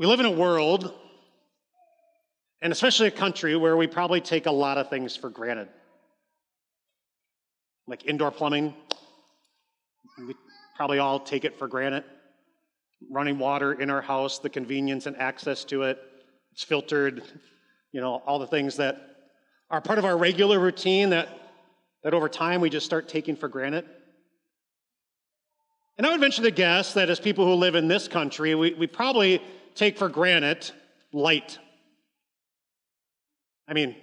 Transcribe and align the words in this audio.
We 0.00 0.06
live 0.06 0.18
in 0.18 0.24
a 0.24 0.30
world, 0.30 0.94
and 2.62 2.72
especially 2.72 3.08
a 3.08 3.10
country, 3.10 3.54
where 3.54 3.76
we 3.76 3.86
probably 3.86 4.22
take 4.22 4.46
a 4.46 4.50
lot 4.50 4.78
of 4.78 4.88
things 4.88 5.14
for 5.14 5.28
granted. 5.28 5.68
Like 7.86 8.06
indoor 8.06 8.30
plumbing, 8.30 8.74
we 10.26 10.34
probably 10.74 11.00
all 11.00 11.20
take 11.20 11.44
it 11.44 11.58
for 11.58 11.68
granted. 11.68 12.04
Running 13.10 13.38
water 13.38 13.74
in 13.74 13.90
our 13.90 14.00
house, 14.00 14.38
the 14.38 14.48
convenience 14.48 15.04
and 15.04 15.18
access 15.18 15.64
to 15.64 15.82
it, 15.82 15.98
it's 16.52 16.64
filtered, 16.64 17.22
you 17.92 18.00
know, 18.00 18.22
all 18.26 18.38
the 18.38 18.46
things 18.46 18.76
that 18.76 18.96
are 19.68 19.82
part 19.82 19.98
of 19.98 20.06
our 20.06 20.16
regular 20.16 20.58
routine 20.58 21.10
that, 21.10 21.28
that 22.04 22.14
over 22.14 22.30
time 22.30 22.62
we 22.62 22.70
just 22.70 22.86
start 22.86 23.06
taking 23.06 23.36
for 23.36 23.48
granted. 23.48 23.84
And 25.98 26.06
I 26.06 26.10
would 26.10 26.20
venture 26.20 26.40
to 26.40 26.50
guess 26.50 26.94
that 26.94 27.10
as 27.10 27.20
people 27.20 27.44
who 27.44 27.52
live 27.52 27.74
in 27.74 27.86
this 27.86 28.08
country, 28.08 28.54
we, 28.54 28.72
we 28.72 28.86
probably 28.86 29.42
take 29.80 29.96
for 29.96 30.10
granted 30.10 30.70
light. 31.10 31.58
I 33.66 33.72
mean, 33.72 33.96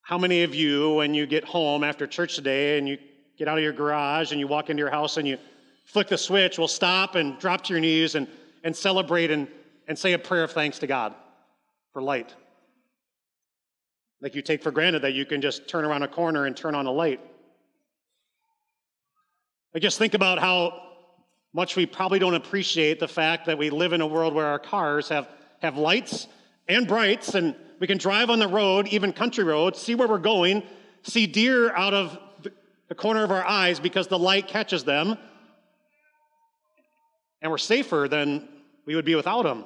how 0.00 0.16
many 0.16 0.44
of 0.44 0.54
you, 0.54 0.94
when 0.94 1.12
you 1.12 1.26
get 1.26 1.44
home 1.44 1.84
after 1.84 2.06
church 2.06 2.36
today 2.36 2.78
and 2.78 2.88
you 2.88 2.96
get 3.36 3.48
out 3.48 3.58
of 3.58 3.62
your 3.62 3.74
garage 3.74 4.30
and 4.30 4.40
you 4.40 4.48
walk 4.48 4.70
into 4.70 4.80
your 4.80 4.90
house 4.90 5.18
and 5.18 5.28
you 5.28 5.36
flick 5.84 6.08
the 6.08 6.16
switch, 6.16 6.58
will 6.58 6.68
stop 6.68 7.16
and 7.16 7.38
drop 7.38 7.62
to 7.64 7.74
your 7.74 7.80
knees 7.80 8.14
and, 8.14 8.26
and 8.64 8.74
celebrate 8.74 9.30
and, 9.30 9.46
and 9.88 9.98
say 9.98 10.14
a 10.14 10.18
prayer 10.18 10.44
of 10.44 10.52
thanks 10.52 10.78
to 10.78 10.86
God 10.86 11.14
for 11.92 12.00
light? 12.00 12.34
Like 14.22 14.34
you 14.34 14.40
take 14.40 14.62
for 14.62 14.70
granted 14.70 15.02
that 15.02 15.12
you 15.12 15.26
can 15.26 15.42
just 15.42 15.68
turn 15.68 15.84
around 15.84 16.02
a 16.02 16.08
corner 16.08 16.46
and 16.46 16.56
turn 16.56 16.74
on 16.74 16.86
a 16.86 16.92
light. 16.92 17.20
I 19.74 19.80
just 19.80 19.98
think 19.98 20.14
about 20.14 20.38
how 20.38 20.89
much 21.52 21.76
we 21.76 21.86
probably 21.86 22.18
don't 22.18 22.34
appreciate 22.34 23.00
the 23.00 23.08
fact 23.08 23.46
that 23.46 23.58
we 23.58 23.70
live 23.70 23.92
in 23.92 24.00
a 24.00 24.06
world 24.06 24.34
where 24.34 24.46
our 24.46 24.58
cars 24.58 25.08
have, 25.08 25.28
have 25.60 25.76
lights 25.76 26.28
and 26.68 26.86
brights, 26.86 27.34
and 27.34 27.56
we 27.80 27.86
can 27.86 27.98
drive 27.98 28.30
on 28.30 28.38
the 28.38 28.48
road, 28.48 28.86
even 28.88 29.12
country 29.12 29.42
roads, 29.42 29.80
see 29.80 29.94
where 29.94 30.06
we're 30.06 30.18
going, 30.18 30.62
see 31.02 31.26
deer 31.26 31.74
out 31.74 31.94
of 31.94 32.18
the 32.88 32.94
corner 32.94 33.24
of 33.24 33.30
our 33.30 33.44
eyes 33.44 33.80
because 33.80 34.08
the 34.08 34.18
light 34.18 34.48
catches 34.48 34.84
them, 34.84 35.16
and 37.42 37.50
we're 37.50 37.58
safer 37.58 38.06
than 38.08 38.48
we 38.86 38.94
would 38.94 39.04
be 39.04 39.14
without 39.14 39.42
them. 39.42 39.64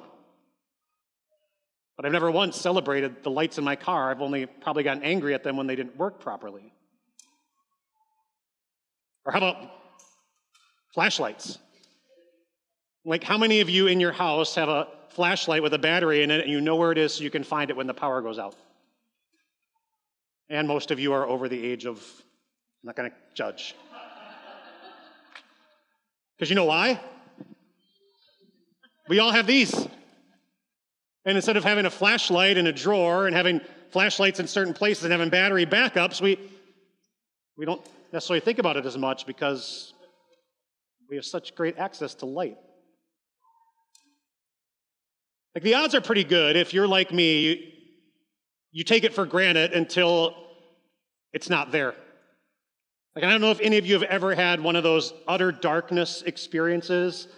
But 1.97 2.05
I've 2.05 2.11
never 2.11 2.29
once 2.29 2.57
celebrated 2.57 3.23
the 3.23 3.31
lights 3.31 3.57
in 3.57 3.63
my 3.63 3.75
car. 3.75 4.11
I've 4.11 4.21
only 4.21 4.45
probably 4.45 4.83
gotten 4.83 5.03
angry 5.03 5.33
at 5.33 5.43
them 5.43 5.55
when 5.55 5.67
they 5.67 5.75
didn't 5.75 5.97
work 5.97 6.19
properly. 6.19 6.73
Or 9.25 9.31
how 9.31 9.39
about 9.39 9.71
flashlights? 10.93 11.57
Like, 13.07 13.23
how 13.23 13.37
many 13.37 13.61
of 13.61 13.69
you 13.69 13.85
in 13.85 13.99
your 13.99 14.11
house 14.11 14.55
have 14.55 14.67
a 14.67 14.87
flashlight 15.09 15.61
with 15.61 15.75
a 15.75 15.77
battery 15.77 16.23
in 16.23 16.31
it 16.31 16.41
and 16.41 16.49
you 16.49 16.59
know 16.59 16.75
where 16.75 16.91
it 16.91 16.97
is 16.97 17.13
so 17.13 17.23
you 17.23 17.29
can 17.29 17.43
find 17.43 17.69
it 17.69 17.77
when 17.77 17.85
the 17.85 17.93
power 17.93 18.19
goes 18.21 18.39
out? 18.39 18.55
And 20.49 20.67
most 20.67 20.89
of 20.89 20.99
you 20.99 21.13
are 21.13 21.27
over 21.27 21.47
the 21.47 21.63
age 21.63 21.85
of, 21.85 21.97
I'm 21.97 22.87
not 22.87 22.95
going 22.95 23.11
to 23.11 23.15
judge. 23.33 23.75
Because 26.37 26.49
you 26.49 26.55
know 26.57 26.65
why? 26.65 26.99
We 29.07 29.19
all 29.19 29.31
have 29.31 29.47
these. 29.47 29.73
And 31.23 31.37
instead 31.37 31.55
of 31.55 31.63
having 31.63 31.85
a 31.85 31.89
flashlight 31.89 32.57
in 32.57 32.67
a 32.67 32.73
drawer 32.73 33.25
and 33.25 33.33
having 33.33 33.61
flashlights 33.91 34.41
in 34.41 34.47
certain 34.47 34.73
places 34.73 35.05
and 35.05 35.13
having 35.13 35.29
battery 35.29 35.65
backups, 35.65 36.19
we, 36.19 36.37
we 37.57 37.65
don't 37.65 37.81
necessarily 38.11 38.41
think 38.41 38.59
about 38.59 38.75
it 38.75 38.85
as 38.85 38.97
much 38.97 39.25
because 39.25 39.93
we 41.09 41.15
have 41.15 41.23
such 41.23 41.55
great 41.55 41.77
access 41.77 42.15
to 42.15 42.25
light. 42.25 42.57
Like 45.55 45.63
the 45.63 45.73
odds 45.73 45.95
are 45.95 46.01
pretty 46.01 46.25
good 46.25 46.57
if 46.57 46.73
you're 46.73 46.87
like 46.87 47.13
me, 47.13 47.73
you, 48.73 48.83
take 48.83 49.05
it 49.05 49.13
for 49.13 49.25
granted 49.25 49.71
until 49.71 50.35
it's 51.31 51.49
not 51.49 51.71
there. 51.71 51.95
Like, 53.15 53.23
I 53.23 53.29
don't 53.29 53.39
know 53.39 53.51
if 53.51 53.61
any 53.61 53.77
of 53.77 53.85
you 53.85 53.93
have 53.93 54.03
ever 54.03 54.35
had 54.35 54.59
one 54.59 54.75
of 54.75 54.83
those 54.83 55.13
utter 55.25 55.53
darkness 55.53 56.23
experiences. 56.23 57.29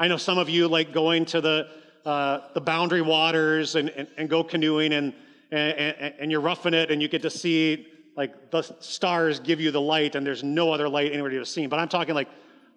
I 0.00 0.08
know 0.08 0.16
some 0.16 0.36
of 0.36 0.48
you 0.48 0.66
like 0.66 0.92
going 0.92 1.24
to 1.26 1.40
the 1.40 1.68
uh, 2.04 2.48
the 2.54 2.60
boundary 2.60 3.02
waters 3.02 3.74
and, 3.74 3.90
and, 3.90 4.08
and 4.16 4.28
go 4.28 4.42
canoeing 4.42 4.94
and, 4.94 5.12
and, 5.52 6.14
and 6.18 6.30
you're 6.30 6.40
roughing 6.40 6.72
it 6.72 6.90
and 6.90 7.02
you 7.02 7.08
get 7.08 7.20
to 7.22 7.30
see 7.30 7.86
like 8.16 8.50
the 8.50 8.62
stars 8.80 9.38
give 9.38 9.60
you 9.60 9.70
the 9.70 9.80
light 9.80 10.14
and 10.14 10.26
there's 10.26 10.42
no 10.42 10.72
other 10.72 10.88
light 10.88 11.12
anybody 11.12 11.36
has 11.36 11.50
seen. 11.50 11.68
But 11.68 11.78
I'm 11.78 11.88
talking 11.88 12.14
like 12.14 12.28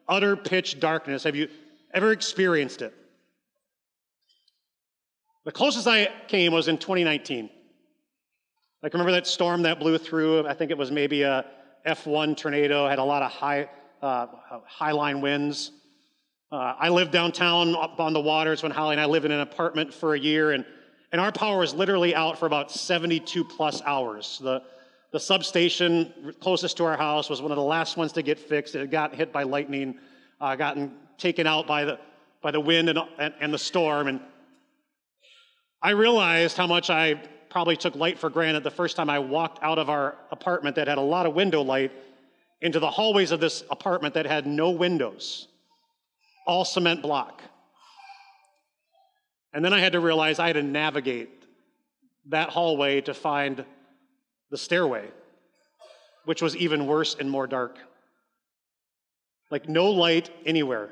utter 0.09 0.35
pitch 0.35 0.79
darkness. 0.81 1.23
Have 1.23 1.37
you 1.37 1.47
ever 1.93 2.11
experienced 2.11 2.81
it? 2.81 2.93
The 5.45 5.51
closest 5.51 5.87
I 5.87 6.07
came 6.27 6.53
was 6.53 6.69
in 6.69 6.77
2019. 6.77 7.49
Like, 8.81 8.93
remember 8.93 9.11
that 9.11 9.27
storm 9.27 9.63
that 9.63 9.79
blew 9.79 9.97
through? 9.97 10.47
I 10.47 10.53
think 10.53 10.71
it 10.71 10.77
was 10.77 10.89
maybe 10.89 11.23
a 11.23 11.45
F1 11.85 12.37
tornado, 12.37 12.87
had 12.87 12.99
a 12.99 13.03
lot 13.03 13.23
of 13.23 13.31
high, 13.31 13.69
uh, 14.01 14.27
high 14.65 14.91
line 14.91 15.19
winds. 15.19 15.71
Uh, 16.49 16.75
I 16.79 16.89
lived 16.89 17.11
downtown 17.11 17.75
up 17.75 17.99
on 17.99 18.13
the 18.13 18.21
waters 18.21 18.63
when 18.63 18.71
Holly 18.71 18.93
and 18.93 19.01
I 19.01 19.05
lived 19.05 19.25
in 19.25 19.31
an 19.31 19.41
apartment 19.41 19.93
for 19.93 20.13
a 20.13 20.19
year, 20.19 20.51
and, 20.51 20.65
and 21.11 21.19
our 21.19 21.31
power 21.31 21.59
was 21.59 21.73
literally 21.73 22.15
out 22.15 22.37
for 22.37 22.45
about 22.45 22.71
72 22.71 23.43
plus 23.43 23.81
hours. 23.81 24.39
The, 24.41 24.61
the 25.11 25.19
substation 25.19 26.33
closest 26.39 26.77
to 26.77 26.85
our 26.85 26.95
house 26.95 27.29
was 27.29 27.41
one 27.41 27.51
of 27.51 27.57
the 27.57 27.63
last 27.63 27.97
ones 27.97 28.13
to 28.13 28.21
get 28.21 28.39
fixed. 28.39 28.75
It 28.75 28.91
got 28.91 29.13
hit 29.13 29.33
by 29.33 29.43
lightning, 29.43 29.99
uh, 30.39 30.55
gotten 30.55 30.93
taken 31.17 31.47
out 31.47 31.67
by 31.67 31.83
the, 31.83 31.99
by 32.41 32.51
the 32.51 32.61
wind 32.61 32.87
and, 32.89 32.99
and, 33.17 33.33
and 33.41 33.53
the 33.53 33.57
storm. 33.57 34.07
And 34.07 34.21
I 35.83 35.89
realized 35.89 36.55
how 36.55 36.65
much 36.65 36.89
I 36.89 37.15
probably 37.49 37.75
took 37.75 37.95
light 37.95 38.17
for 38.17 38.29
granted 38.29 38.63
the 38.63 38.71
first 38.71 38.95
time 38.95 39.09
I 39.09 39.19
walked 39.19 39.61
out 39.61 39.77
of 39.77 39.89
our 39.89 40.15
apartment 40.31 40.77
that 40.77 40.87
had 40.87 40.97
a 40.97 41.01
lot 41.01 41.25
of 41.25 41.35
window 41.35 41.61
light 41.61 41.91
into 42.61 42.79
the 42.79 42.89
hallways 42.89 43.31
of 43.31 43.41
this 43.41 43.65
apartment 43.69 44.13
that 44.13 44.25
had 44.25 44.47
no 44.47 44.71
windows 44.71 45.49
all 46.47 46.65
cement 46.65 47.01
block. 47.01 47.41
And 49.53 49.63
then 49.63 49.73
I 49.73 49.79
had 49.79 49.93
to 49.93 49.99
realize 49.99 50.39
I 50.39 50.47
had 50.47 50.53
to 50.53 50.63
navigate 50.63 51.29
that 52.29 52.49
hallway 52.49 53.01
to 53.01 53.13
find 53.13 53.63
the 54.49 54.57
stairway, 54.57 55.09
which 56.25 56.41
was 56.41 56.55
even 56.55 56.87
worse 56.87 57.15
and 57.19 57.29
more 57.29 57.47
dark. 57.47 57.77
Like 59.51 59.69
no 59.69 59.91
light 59.91 60.29
anywhere. 60.45 60.89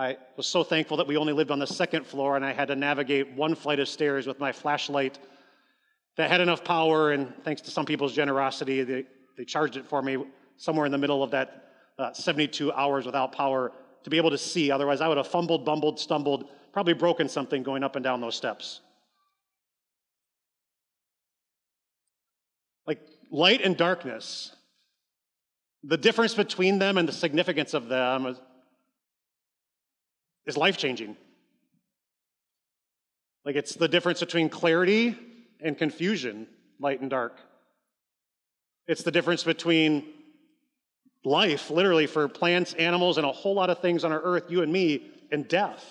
I 0.00 0.16
was 0.34 0.46
so 0.46 0.64
thankful 0.64 0.96
that 0.96 1.06
we 1.06 1.18
only 1.18 1.34
lived 1.34 1.50
on 1.50 1.58
the 1.58 1.66
second 1.66 2.06
floor 2.06 2.34
and 2.36 2.42
I 2.42 2.54
had 2.54 2.68
to 2.68 2.74
navigate 2.74 3.32
one 3.32 3.54
flight 3.54 3.78
of 3.80 3.86
stairs 3.86 4.26
with 4.26 4.40
my 4.40 4.50
flashlight 4.50 5.18
that 6.16 6.30
had 6.30 6.40
enough 6.40 6.64
power, 6.64 7.12
and 7.12 7.34
thanks 7.44 7.60
to 7.62 7.70
some 7.70 7.84
people's 7.84 8.14
generosity, 8.14 8.82
they, 8.82 9.04
they 9.36 9.44
charged 9.44 9.76
it 9.76 9.86
for 9.86 10.00
me 10.00 10.16
somewhere 10.56 10.86
in 10.86 10.92
the 10.92 10.96
middle 10.96 11.22
of 11.22 11.30
that 11.32 11.68
uh, 11.98 12.14
72 12.14 12.72
hours 12.72 13.04
without 13.04 13.32
power 13.32 13.72
to 14.04 14.08
be 14.08 14.16
able 14.16 14.30
to 14.30 14.38
see. 14.38 14.70
Otherwise, 14.70 15.02
I 15.02 15.08
would 15.08 15.18
have 15.18 15.28
fumbled, 15.28 15.66
bumbled, 15.66 16.00
stumbled, 16.00 16.48
probably 16.72 16.94
broken 16.94 17.28
something 17.28 17.62
going 17.62 17.84
up 17.84 17.94
and 17.94 18.02
down 18.02 18.22
those 18.22 18.34
steps. 18.34 18.80
Like 22.86 23.02
light 23.30 23.60
and 23.60 23.76
darkness, 23.76 24.56
the 25.84 25.98
difference 25.98 26.32
between 26.32 26.78
them 26.78 26.96
and 26.96 27.06
the 27.06 27.12
significance 27.12 27.74
of 27.74 27.88
them 27.88 28.38
is, 30.50 30.56
life 30.56 30.76
changing. 30.76 31.16
Like 33.44 33.56
it's 33.56 33.74
the 33.74 33.88
difference 33.88 34.20
between 34.20 34.50
clarity 34.50 35.16
and 35.60 35.78
confusion, 35.78 36.46
light 36.78 37.00
and 37.00 37.08
dark. 37.08 37.38
It's 38.86 39.02
the 39.02 39.10
difference 39.10 39.44
between 39.44 40.04
life, 41.24 41.70
literally, 41.70 42.06
for 42.06 42.28
plants, 42.28 42.74
animals, 42.74 43.16
and 43.16 43.26
a 43.26 43.32
whole 43.32 43.54
lot 43.54 43.70
of 43.70 43.78
things 43.78 44.04
on 44.04 44.12
our 44.12 44.20
earth, 44.20 44.50
you 44.50 44.62
and 44.62 44.72
me, 44.72 45.10
and 45.30 45.46
death. 45.48 45.84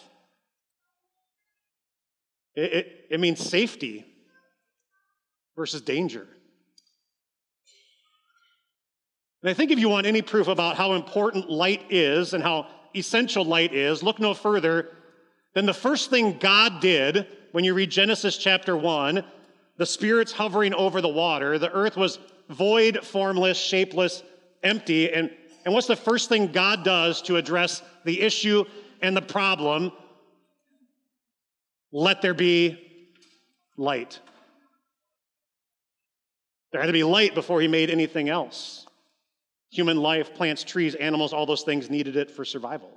It, 2.55 2.73
it, 2.73 3.05
it 3.11 3.19
means 3.19 3.39
safety 3.39 4.05
versus 5.55 5.81
danger. 5.81 6.27
And 9.41 9.49
I 9.49 9.53
think 9.53 9.71
if 9.71 9.79
you 9.79 9.87
want 9.87 10.05
any 10.05 10.21
proof 10.21 10.47
about 10.47 10.75
how 10.75 10.93
important 10.93 11.49
light 11.49 11.83
is 11.89 12.33
and 12.33 12.43
how 12.43 12.67
essential 12.95 13.45
light 13.45 13.73
is, 13.73 14.03
look 14.03 14.19
no 14.19 14.33
further 14.33 14.89
than 15.53 15.65
the 15.65 15.73
first 15.73 16.09
thing 16.09 16.37
God 16.39 16.79
did 16.81 17.27
when 17.51 17.63
you 17.63 17.73
read 17.73 17.89
Genesis 17.89 18.37
chapter 18.37 18.75
1 18.77 19.23
the 19.79 19.85
Spirit's 19.85 20.33
hovering 20.33 20.73
over 20.73 20.99
the 20.99 21.07
water, 21.07 21.57
the 21.57 21.71
earth 21.71 21.95
was 21.95 22.19
void, 22.49 22.99
formless, 23.01 23.57
shapeless, 23.57 24.23
empty. 24.61 25.11
And, 25.11 25.31
and 25.63 25.73
what's 25.73 25.87
the 25.87 25.95
first 25.95 26.27
thing 26.27 26.51
God 26.51 26.83
does 26.83 27.21
to 27.23 27.37
address 27.37 27.81
the 28.03 28.19
issue 28.19 28.65
and 29.01 29.15
the 29.15 29.21
problem? 29.21 29.93
Let 31.93 32.21
there 32.21 32.33
be 32.33 32.77
light. 33.77 34.19
There 36.73 36.81
had 36.81 36.87
to 36.87 36.93
be 36.93 37.05
light 37.05 37.33
before 37.33 37.61
he 37.61 37.69
made 37.69 37.89
anything 37.89 38.27
else. 38.27 38.85
Human 39.71 39.97
life, 39.97 40.33
plants, 40.33 40.63
trees, 40.63 40.95
animals, 40.95 41.33
all 41.33 41.45
those 41.45 41.63
things 41.63 41.89
needed 41.89 42.15
it 42.15 42.31
for 42.31 42.43
survival. 42.43 42.89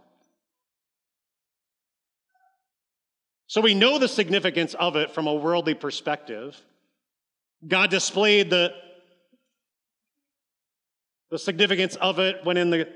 So 3.47 3.61
we 3.61 3.75
know 3.75 3.99
the 3.99 4.09
significance 4.09 4.73
of 4.73 4.97
it 4.97 5.11
from 5.11 5.27
a 5.27 5.35
worldly 5.35 5.75
perspective. 5.75 6.59
God 7.69 7.91
displayed 7.91 8.49
the, 8.49 8.73
the 11.31 11.39
significance 11.39 11.97
of 11.97 12.19
it 12.19 12.37
when 12.45 12.57
in 12.57 12.71
the 12.71 12.89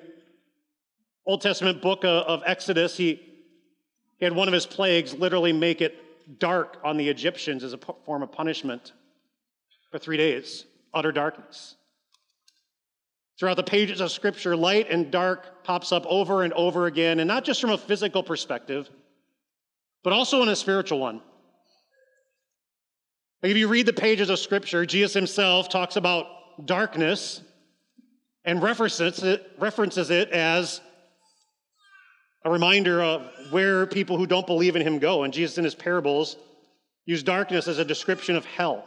Old 1.26 1.42
Testament 1.42 1.82
book 1.82 2.04
of 2.04 2.42
Exodus, 2.46 2.96
he, 2.96 3.20
he 4.16 4.24
had 4.24 4.34
one 4.34 4.48
of 4.48 4.54
his 4.54 4.64
plagues 4.64 5.12
literally 5.12 5.52
make 5.52 5.82
it 5.82 5.94
dark 6.38 6.78
on 6.82 6.96
the 6.96 7.08
Egyptians 7.08 7.62
as 7.62 7.72
a 7.72 7.78
form 8.06 8.22
of 8.22 8.32
punishment 8.32 8.92
for 9.90 9.98
three 9.98 10.16
days, 10.16 10.64
utter 10.94 11.12
darkness. 11.12 11.76
Throughout 13.38 13.56
the 13.56 13.62
pages 13.62 14.00
of 14.00 14.10
Scripture, 14.10 14.56
light 14.56 14.90
and 14.90 15.10
dark 15.10 15.62
pops 15.62 15.92
up 15.92 16.06
over 16.06 16.42
and 16.42 16.52
over 16.54 16.86
again, 16.86 17.20
and 17.20 17.28
not 17.28 17.44
just 17.44 17.60
from 17.60 17.70
a 17.70 17.78
physical 17.78 18.22
perspective, 18.22 18.88
but 20.02 20.12
also 20.12 20.42
in 20.42 20.48
a 20.48 20.56
spiritual 20.56 20.98
one. 20.98 21.20
Like 23.42 23.50
if 23.50 23.58
you 23.58 23.68
read 23.68 23.86
the 23.86 23.92
pages 23.92 24.30
of 24.30 24.38
Scripture, 24.38 24.86
Jesus 24.86 25.12
himself 25.12 25.68
talks 25.68 25.96
about 25.96 26.26
darkness 26.64 27.42
and 28.44 28.62
references 28.62 29.22
it, 29.22 29.50
references 29.58 30.10
it 30.10 30.30
as 30.30 30.80
a 32.44 32.50
reminder 32.50 33.02
of 33.02 33.28
where 33.50 33.86
people 33.86 34.16
who 34.16 34.26
don't 34.26 34.46
believe 34.46 34.76
in 34.76 34.82
him 34.82 34.98
go. 34.98 35.24
And 35.24 35.34
Jesus, 35.34 35.58
in 35.58 35.64
his 35.64 35.74
parables, 35.74 36.36
used 37.04 37.26
darkness 37.26 37.68
as 37.68 37.78
a 37.78 37.84
description 37.84 38.36
of 38.36 38.44
hell. 38.46 38.84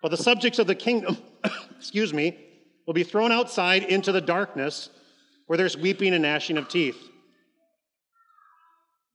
But 0.00 0.10
the 0.10 0.16
subjects 0.16 0.58
of 0.58 0.66
the 0.66 0.74
kingdom, 0.74 1.18
excuse 1.76 2.14
me, 2.14 2.38
will 2.86 2.94
be 2.94 3.04
thrown 3.04 3.32
outside 3.32 3.84
into 3.84 4.12
the 4.12 4.20
darkness 4.20 4.90
where 5.46 5.56
there's 5.56 5.76
weeping 5.76 6.14
and 6.14 6.22
gnashing 6.22 6.56
of 6.56 6.68
teeth. 6.68 6.98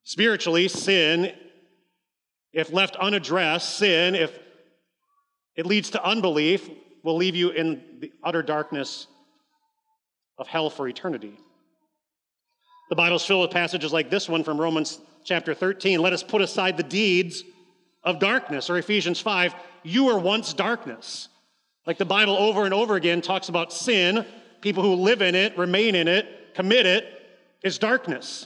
Spiritually, 0.03 0.67
sin, 0.67 1.33
if 2.53 2.71
left 2.71 2.95
unaddressed, 2.95 3.77
sin, 3.77 4.15
if 4.15 4.37
it 5.55 5.65
leads 5.65 5.89
to 5.91 6.03
unbelief, 6.03 6.69
will 7.03 7.17
leave 7.17 7.35
you 7.35 7.49
in 7.49 7.81
the 7.99 8.11
utter 8.23 8.41
darkness 8.41 9.07
of 10.37 10.47
hell 10.47 10.69
for 10.69 10.87
eternity. 10.87 11.37
The 12.89 12.95
Bible's 12.95 13.25
filled 13.25 13.41
with 13.41 13.51
passages 13.51 13.91
like 13.91 14.09
this 14.09 14.29
one 14.29 14.43
from 14.43 14.59
Romans 14.59 14.99
chapter 15.25 15.53
13. 15.53 15.99
Let 15.99 16.13
us 16.13 16.23
put 16.23 16.41
aside 16.41 16.77
the 16.77 16.83
deeds 16.83 17.43
of 18.03 18.19
darkness, 18.19 18.69
or 18.69 18.77
Ephesians 18.77 19.19
5. 19.19 19.53
You 19.83 20.05
were 20.05 20.17
once 20.17 20.53
darkness. 20.53 21.27
Like 21.87 21.97
the 21.97 22.05
Bible 22.05 22.35
over 22.35 22.65
and 22.65 22.73
over 22.73 22.95
again 22.97 23.21
talks 23.21 23.47
about 23.47 23.71
sin, 23.71 24.25
people 24.59 24.83
who 24.83 24.95
live 24.95 25.21
in 25.21 25.35
it, 25.35 25.57
remain 25.57 25.95
in 25.95 26.09
it, 26.09 26.53
commit 26.53 26.85
it, 26.85 27.05
is 27.63 27.79
darkness. 27.79 28.45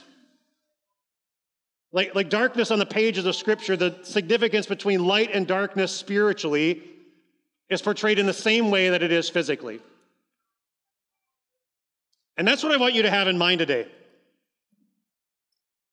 Like, 1.90 2.14
like 2.14 2.30
darkness 2.30 2.70
on 2.70 2.78
the 2.78 2.86
pages 2.86 3.26
of 3.26 3.34
Scripture, 3.34 3.76
the 3.76 3.98
significance 4.04 4.66
between 4.66 5.04
light 5.04 5.30
and 5.34 5.44
darkness 5.44 5.90
spiritually 5.90 6.84
is 7.68 7.82
portrayed 7.82 8.20
in 8.20 8.26
the 8.26 8.32
same 8.32 8.70
way 8.70 8.90
that 8.90 9.02
it 9.02 9.10
is 9.10 9.28
physically. 9.28 9.80
And 12.36 12.46
that's 12.46 12.62
what 12.62 12.72
I 12.72 12.76
want 12.76 12.94
you 12.94 13.02
to 13.02 13.10
have 13.10 13.26
in 13.26 13.36
mind 13.36 13.58
today. 13.58 13.88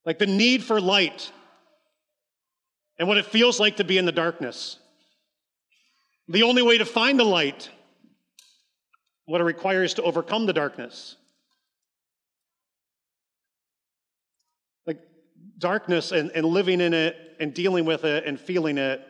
Like 0.05 0.19
the 0.19 0.27
need 0.27 0.63
for 0.63 0.79
light 0.79 1.31
and 2.99 3.07
what 3.07 3.17
it 3.17 3.25
feels 3.25 3.59
like 3.59 3.77
to 3.77 3.83
be 3.83 3.97
in 3.97 4.05
the 4.05 4.11
darkness. 4.11 4.77
The 6.29 6.43
only 6.43 6.61
way 6.61 6.77
to 6.77 6.85
find 6.85 7.19
the 7.19 7.23
light, 7.23 7.71
what 9.25 9.41
it 9.41 9.45
requires 9.45 9.95
to 9.95 10.03
overcome 10.03 10.45
the 10.45 10.53
darkness. 10.53 11.15
Like 14.85 14.99
darkness 15.57 16.11
and, 16.11 16.29
and 16.35 16.45
living 16.45 16.81
in 16.81 16.93
it 16.93 17.15
and 17.39 17.51
dealing 17.51 17.83
with 17.83 18.05
it 18.05 18.25
and 18.25 18.39
feeling 18.39 18.77
it 18.77 19.01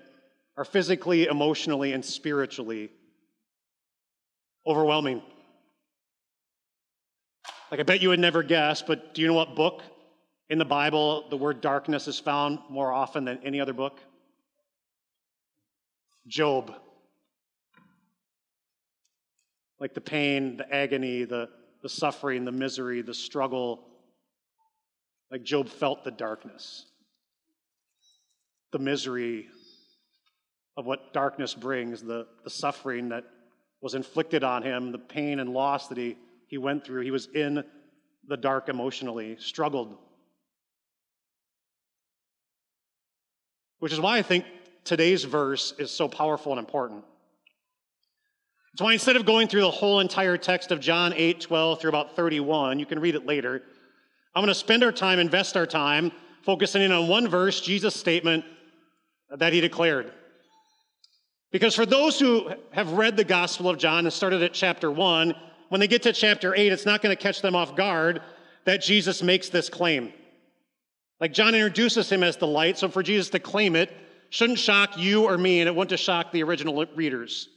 are 0.55 0.63
physically, 0.63 1.25
emotionally, 1.25 1.91
and 1.91 2.03
spiritually 2.03 2.89
overwhelming. 4.65 5.21
Like, 7.69 7.81
I 7.81 7.83
bet 7.83 8.01
you 8.01 8.09
would 8.09 8.19
never 8.19 8.43
guess, 8.43 8.81
but 8.81 9.13
do 9.13 9.21
you 9.21 9.27
know 9.27 9.33
what 9.33 9.55
book 9.55 9.83
in 10.49 10.57
the 10.57 10.65
Bible 10.65 11.27
the 11.29 11.37
word 11.37 11.59
darkness 11.59 12.07
is 12.07 12.17
found 12.17 12.59
more 12.69 12.93
often 12.93 13.25
than 13.25 13.39
any 13.43 13.59
other 13.59 13.73
book? 13.73 13.99
Job. 16.27 16.75
Like 19.79 19.93
the 19.93 20.01
pain, 20.01 20.57
the 20.57 20.73
agony, 20.73 21.23
the, 21.23 21.49
the 21.81 21.89
suffering, 21.89 22.45
the 22.45 22.51
misery, 22.51 23.01
the 23.01 23.13
struggle, 23.13 23.85
like 25.31 25.43
Job 25.43 25.69
felt 25.69 26.03
the 26.03 26.11
darkness, 26.11 26.85
the 28.71 28.79
misery 28.79 29.47
of 30.75 30.85
what 30.85 31.13
darkness 31.13 31.53
brings, 31.53 32.01
the, 32.01 32.27
the 32.43 32.49
suffering 32.49 33.09
that 33.09 33.25
was 33.81 33.95
inflicted 33.95 34.43
on 34.43 34.63
him, 34.63 34.91
the 34.91 34.97
pain 34.97 35.39
and 35.39 35.51
loss 35.53 35.87
that 35.87 35.97
he, 35.97 36.17
he 36.47 36.57
went 36.57 36.85
through. 36.85 37.01
He 37.01 37.11
was 37.11 37.27
in 37.27 37.63
the 38.27 38.37
dark 38.37 38.69
emotionally, 38.69 39.37
struggled. 39.39 39.97
Which 43.79 43.93
is 43.93 43.99
why 43.99 44.17
I 44.17 44.21
think 44.21 44.45
today's 44.83 45.23
verse 45.23 45.73
is 45.77 45.91
so 45.91 46.07
powerful 46.07 46.51
and 46.51 46.59
important. 46.59 47.05
It's 48.73 48.81
why 48.81 48.93
instead 48.93 49.15
of 49.15 49.25
going 49.25 49.47
through 49.47 49.61
the 49.61 49.71
whole 49.71 49.99
entire 49.99 50.37
text 50.37 50.71
of 50.71 50.79
John 50.79 51.13
8, 51.15 51.41
12 51.41 51.81
through 51.81 51.89
about 51.89 52.15
31, 52.15 52.79
you 52.79 52.85
can 52.85 52.99
read 52.99 53.15
it 53.15 53.25
later. 53.25 53.63
I'm 54.35 54.41
going 54.41 54.47
to 54.47 54.55
spend 54.55 54.83
our 54.83 54.91
time, 54.91 55.19
invest 55.19 55.57
our 55.57 55.65
time, 55.65 56.11
focusing 56.43 56.81
in 56.81 56.91
on 56.91 57.07
one 57.07 57.27
verse, 57.27 57.61
Jesus' 57.61 57.95
statement 57.95 58.45
that 59.35 59.53
he 59.53 59.61
declared. 59.61 60.11
Because 61.51 61.75
for 61.75 61.85
those 61.85 62.19
who 62.19 62.51
have 62.71 62.91
read 62.91 63.17
the 63.17 63.23
Gospel 63.23 63.69
of 63.69 63.77
John 63.77 64.05
and 64.05 64.13
started 64.13 64.43
at 64.43 64.53
chapter 64.53 64.91
one, 64.91 65.33
when 65.69 65.79
they 65.79 65.87
get 65.87 66.03
to 66.03 66.13
chapter 66.13 66.55
eight, 66.55 66.71
it's 66.71 66.85
not 66.85 67.01
going 67.01 67.15
to 67.15 67.21
catch 67.21 67.41
them 67.41 67.55
off 67.55 67.75
guard 67.75 68.21
that 68.65 68.81
Jesus 68.81 69.23
makes 69.23 69.49
this 69.49 69.67
claim. 69.67 70.13
Like 71.19 71.33
John 71.33 71.55
introduces 71.55 72.09
him 72.09 72.23
as 72.23 72.37
the 72.37 72.47
light, 72.47 72.77
so 72.77 72.87
for 72.87 73.03
Jesus 73.03 73.29
to 73.31 73.39
claim 73.39 73.75
it 73.75 73.91
shouldn't 74.29 74.59
shock 74.59 74.97
you 74.97 75.25
or 75.25 75.37
me, 75.37 75.59
and 75.59 75.67
it 75.67 75.75
wouldn't 75.75 75.99
shock 75.99 76.31
the 76.31 76.43
original 76.43 76.85
readers. 76.95 77.49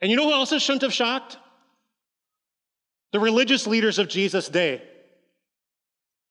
And 0.00 0.10
you 0.10 0.16
know 0.16 0.24
who 0.24 0.32
else 0.32 0.52
it 0.52 0.62
shouldn't 0.62 0.82
have 0.82 0.92
shocked? 0.92 1.36
The 3.12 3.20
religious 3.20 3.66
leaders 3.66 3.98
of 3.98 4.08
Jesus' 4.08 4.48
day. 4.48 4.82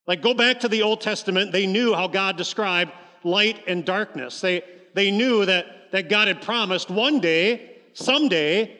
Like, 0.08 0.22
go 0.22 0.34
back 0.34 0.62
to 0.62 0.68
the 0.68 0.82
Old 0.82 1.02
Testament, 1.02 1.52
they 1.52 1.68
knew 1.68 1.94
how 1.94 2.08
God 2.08 2.36
described 2.36 2.92
light 3.24 3.64
and 3.68 3.86
darkness. 3.86 4.42
They, 4.42 4.64
they 4.96 5.12
knew 5.12 5.46
that, 5.46 5.92
that 5.92 6.10
God 6.10 6.28
had 6.28 6.42
promised 6.42 6.90
one 6.90 7.20
day, 7.20 7.78
someday, 7.94 8.76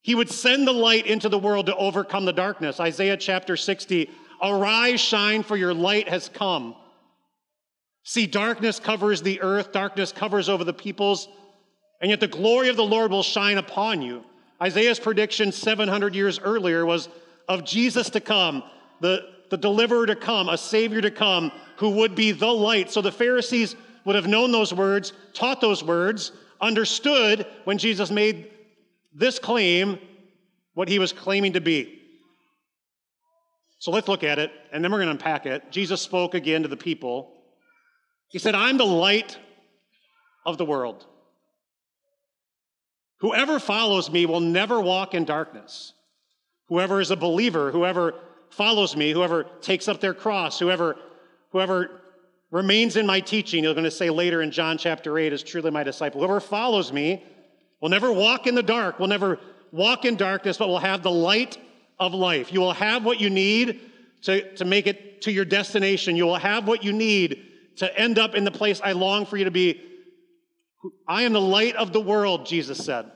he 0.00 0.14
would 0.14 0.30
send 0.30 0.66
the 0.66 0.72
light 0.72 1.06
into 1.06 1.28
the 1.28 1.38
world 1.38 1.66
to 1.66 1.76
overcome 1.76 2.24
the 2.24 2.32
darkness. 2.32 2.80
Isaiah 2.80 3.16
chapter 3.16 3.56
60 3.56 4.10
Arise, 4.40 5.00
shine, 5.00 5.42
for 5.42 5.56
your 5.56 5.74
light 5.74 6.08
has 6.08 6.28
come. 6.28 6.76
See, 8.04 8.26
darkness 8.26 8.78
covers 8.78 9.20
the 9.20 9.42
earth, 9.42 9.72
darkness 9.72 10.12
covers 10.12 10.48
over 10.48 10.64
the 10.64 10.72
peoples, 10.72 11.28
and 12.00 12.10
yet 12.10 12.20
the 12.20 12.28
glory 12.28 12.68
of 12.68 12.76
the 12.76 12.84
Lord 12.84 13.10
will 13.10 13.22
shine 13.22 13.58
upon 13.58 14.02
you. 14.02 14.24
Isaiah's 14.62 14.98
prediction 14.98 15.52
700 15.52 16.14
years 16.14 16.38
earlier 16.38 16.84
was 16.84 17.08
of 17.48 17.64
Jesus 17.64 18.10
to 18.10 18.20
come, 18.20 18.62
the, 19.00 19.26
the 19.50 19.56
deliverer 19.56 20.06
to 20.06 20.16
come, 20.16 20.48
a 20.48 20.58
savior 20.58 21.00
to 21.00 21.10
come, 21.10 21.52
who 21.76 21.90
would 21.90 22.14
be 22.14 22.32
the 22.32 22.46
light. 22.46 22.90
So 22.90 23.00
the 23.00 23.12
Pharisees 23.12 23.76
would 24.04 24.16
have 24.16 24.26
known 24.26 24.52
those 24.52 24.74
words, 24.74 25.12
taught 25.32 25.60
those 25.60 25.82
words, 25.82 26.32
understood 26.60 27.46
when 27.64 27.78
Jesus 27.78 28.10
made 28.10 28.50
this 29.14 29.38
claim 29.38 29.98
what 30.74 30.88
he 30.88 30.98
was 30.98 31.12
claiming 31.12 31.54
to 31.54 31.60
be. 31.60 31.94
So 33.80 33.92
let's 33.92 34.08
look 34.08 34.24
at 34.24 34.38
it, 34.38 34.50
and 34.72 34.82
then 34.82 34.90
we're 34.90 34.98
going 34.98 35.06
to 35.06 35.12
unpack 35.12 35.46
it. 35.46 35.70
Jesus 35.70 36.02
spoke 36.02 36.34
again 36.34 36.62
to 36.62 36.68
the 36.68 36.76
people. 36.76 37.32
He 38.28 38.38
said, 38.38 38.54
I'm 38.54 38.76
the 38.76 38.84
light 38.84 39.38
of 40.44 40.58
the 40.58 40.64
world. 40.64 41.06
Whoever 43.20 43.58
follows 43.58 44.10
me 44.10 44.26
will 44.26 44.40
never 44.40 44.80
walk 44.80 45.14
in 45.14 45.24
darkness. 45.24 45.92
Whoever 46.68 47.00
is 47.00 47.10
a 47.10 47.16
believer, 47.16 47.70
whoever 47.70 48.14
follows 48.50 48.96
me, 48.96 49.10
whoever 49.12 49.44
takes 49.60 49.88
up 49.88 50.00
their 50.00 50.14
cross, 50.14 50.58
whoever, 50.58 50.96
whoever 51.50 52.00
remains 52.50 52.96
in 52.96 53.06
my 53.06 53.20
teaching, 53.20 53.64
you're 53.64 53.74
going 53.74 53.84
to 53.84 53.90
say 53.90 54.10
later 54.10 54.42
in 54.42 54.50
John 54.50 54.78
chapter 54.78 55.18
8, 55.18 55.32
is 55.32 55.42
truly 55.42 55.70
my 55.70 55.82
disciple. 55.82 56.20
Whoever 56.20 56.40
follows 56.40 56.92
me 56.92 57.24
will 57.80 57.88
never 57.88 58.12
walk 58.12 58.46
in 58.46 58.54
the 58.54 58.62
dark, 58.62 58.98
will 58.98 59.08
never 59.08 59.38
walk 59.72 60.04
in 60.04 60.16
darkness, 60.16 60.56
but 60.56 60.68
will 60.68 60.78
have 60.78 61.02
the 61.02 61.10
light 61.10 61.58
of 61.98 62.14
life. 62.14 62.52
You 62.52 62.60
will 62.60 62.72
have 62.72 63.04
what 63.04 63.20
you 63.20 63.30
need 63.30 63.80
to, 64.22 64.54
to 64.54 64.64
make 64.64 64.86
it 64.86 65.22
to 65.22 65.32
your 65.32 65.44
destination. 65.44 66.16
You 66.16 66.26
will 66.26 66.36
have 66.36 66.66
what 66.66 66.84
you 66.84 66.92
need 66.92 67.44
to 67.76 67.98
end 67.98 68.18
up 68.18 68.34
in 68.34 68.44
the 68.44 68.50
place 68.50 68.80
I 68.82 68.92
long 68.92 69.26
for 69.26 69.36
you 69.36 69.44
to 69.44 69.50
be 69.50 69.80
I 71.06 71.22
am 71.22 71.32
the 71.32 71.40
light 71.40 71.76
of 71.76 71.92
the 71.92 72.00
world, 72.00 72.46
Jesus 72.46 72.78
said. 72.78 73.10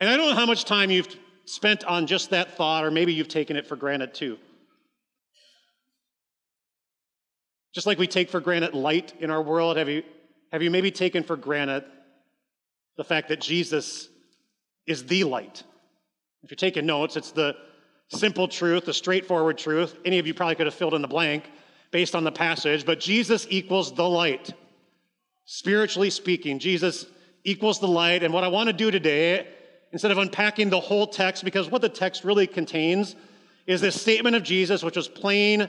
And 0.00 0.08
I 0.08 0.16
don't 0.16 0.30
know 0.30 0.36
how 0.36 0.46
much 0.46 0.64
time 0.64 0.90
you've 0.90 1.14
spent 1.44 1.84
on 1.84 2.06
just 2.06 2.30
that 2.30 2.56
thought, 2.56 2.84
or 2.84 2.90
maybe 2.90 3.12
you've 3.12 3.28
taken 3.28 3.56
it 3.56 3.66
for 3.66 3.76
granted 3.76 4.14
too. 4.14 4.38
Just 7.74 7.86
like 7.86 7.98
we 7.98 8.06
take 8.06 8.30
for 8.30 8.40
granted 8.40 8.74
light 8.74 9.12
in 9.20 9.30
our 9.30 9.42
world, 9.42 9.76
have 9.76 9.88
you, 9.88 10.02
have 10.52 10.62
you 10.62 10.70
maybe 10.70 10.90
taken 10.90 11.22
for 11.22 11.36
granted 11.36 11.84
the 12.96 13.04
fact 13.04 13.28
that 13.28 13.40
Jesus 13.40 14.08
is 14.86 15.04
the 15.06 15.24
light? 15.24 15.62
If 16.42 16.50
you're 16.50 16.56
taking 16.56 16.86
notes, 16.86 17.16
it's 17.16 17.30
the 17.30 17.54
simple 18.08 18.48
truth, 18.48 18.86
the 18.86 18.94
straightforward 18.94 19.58
truth. 19.58 19.94
Any 20.04 20.18
of 20.18 20.26
you 20.26 20.34
probably 20.34 20.56
could 20.56 20.66
have 20.66 20.74
filled 20.74 20.94
in 20.94 21.02
the 21.02 21.08
blank 21.08 21.44
based 21.90 22.14
on 22.14 22.24
the 22.24 22.32
passage, 22.32 22.86
but 22.86 23.00
Jesus 23.00 23.46
equals 23.50 23.92
the 23.92 24.08
light. 24.08 24.52
Spiritually 25.44 26.10
speaking, 26.10 26.58
Jesus 26.58 27.06
equals 27.44 27.80
the 27.80 27.88
light. 27.88 28.22
And 28.22 28.32
what 28.32 28.44
I 28.44 28.48
want 28.48 28.68
to 28.68 28.72
do 28.72 28.90
today, 28.90 29.46
instead 29.92 30.10
of 30.10 30.18
unpacking 30.18 30.70
the 30.70 30.80
whole 30.80 31.06
text, 31.06 31.44
because 31.44 31.68
what 31.68 31.82
the 31.82 31.88
text 31.88 32.24
really 32.24 32.46
contains 32.46 33.16
is 33.66 33.80
this 33.80 34.00
statement 34.00 34.36
of 34.36 34.42
Jesus, 34.42 34.82
which 34.82 34.96
was 34.96 35.08
plain 35.08 35.68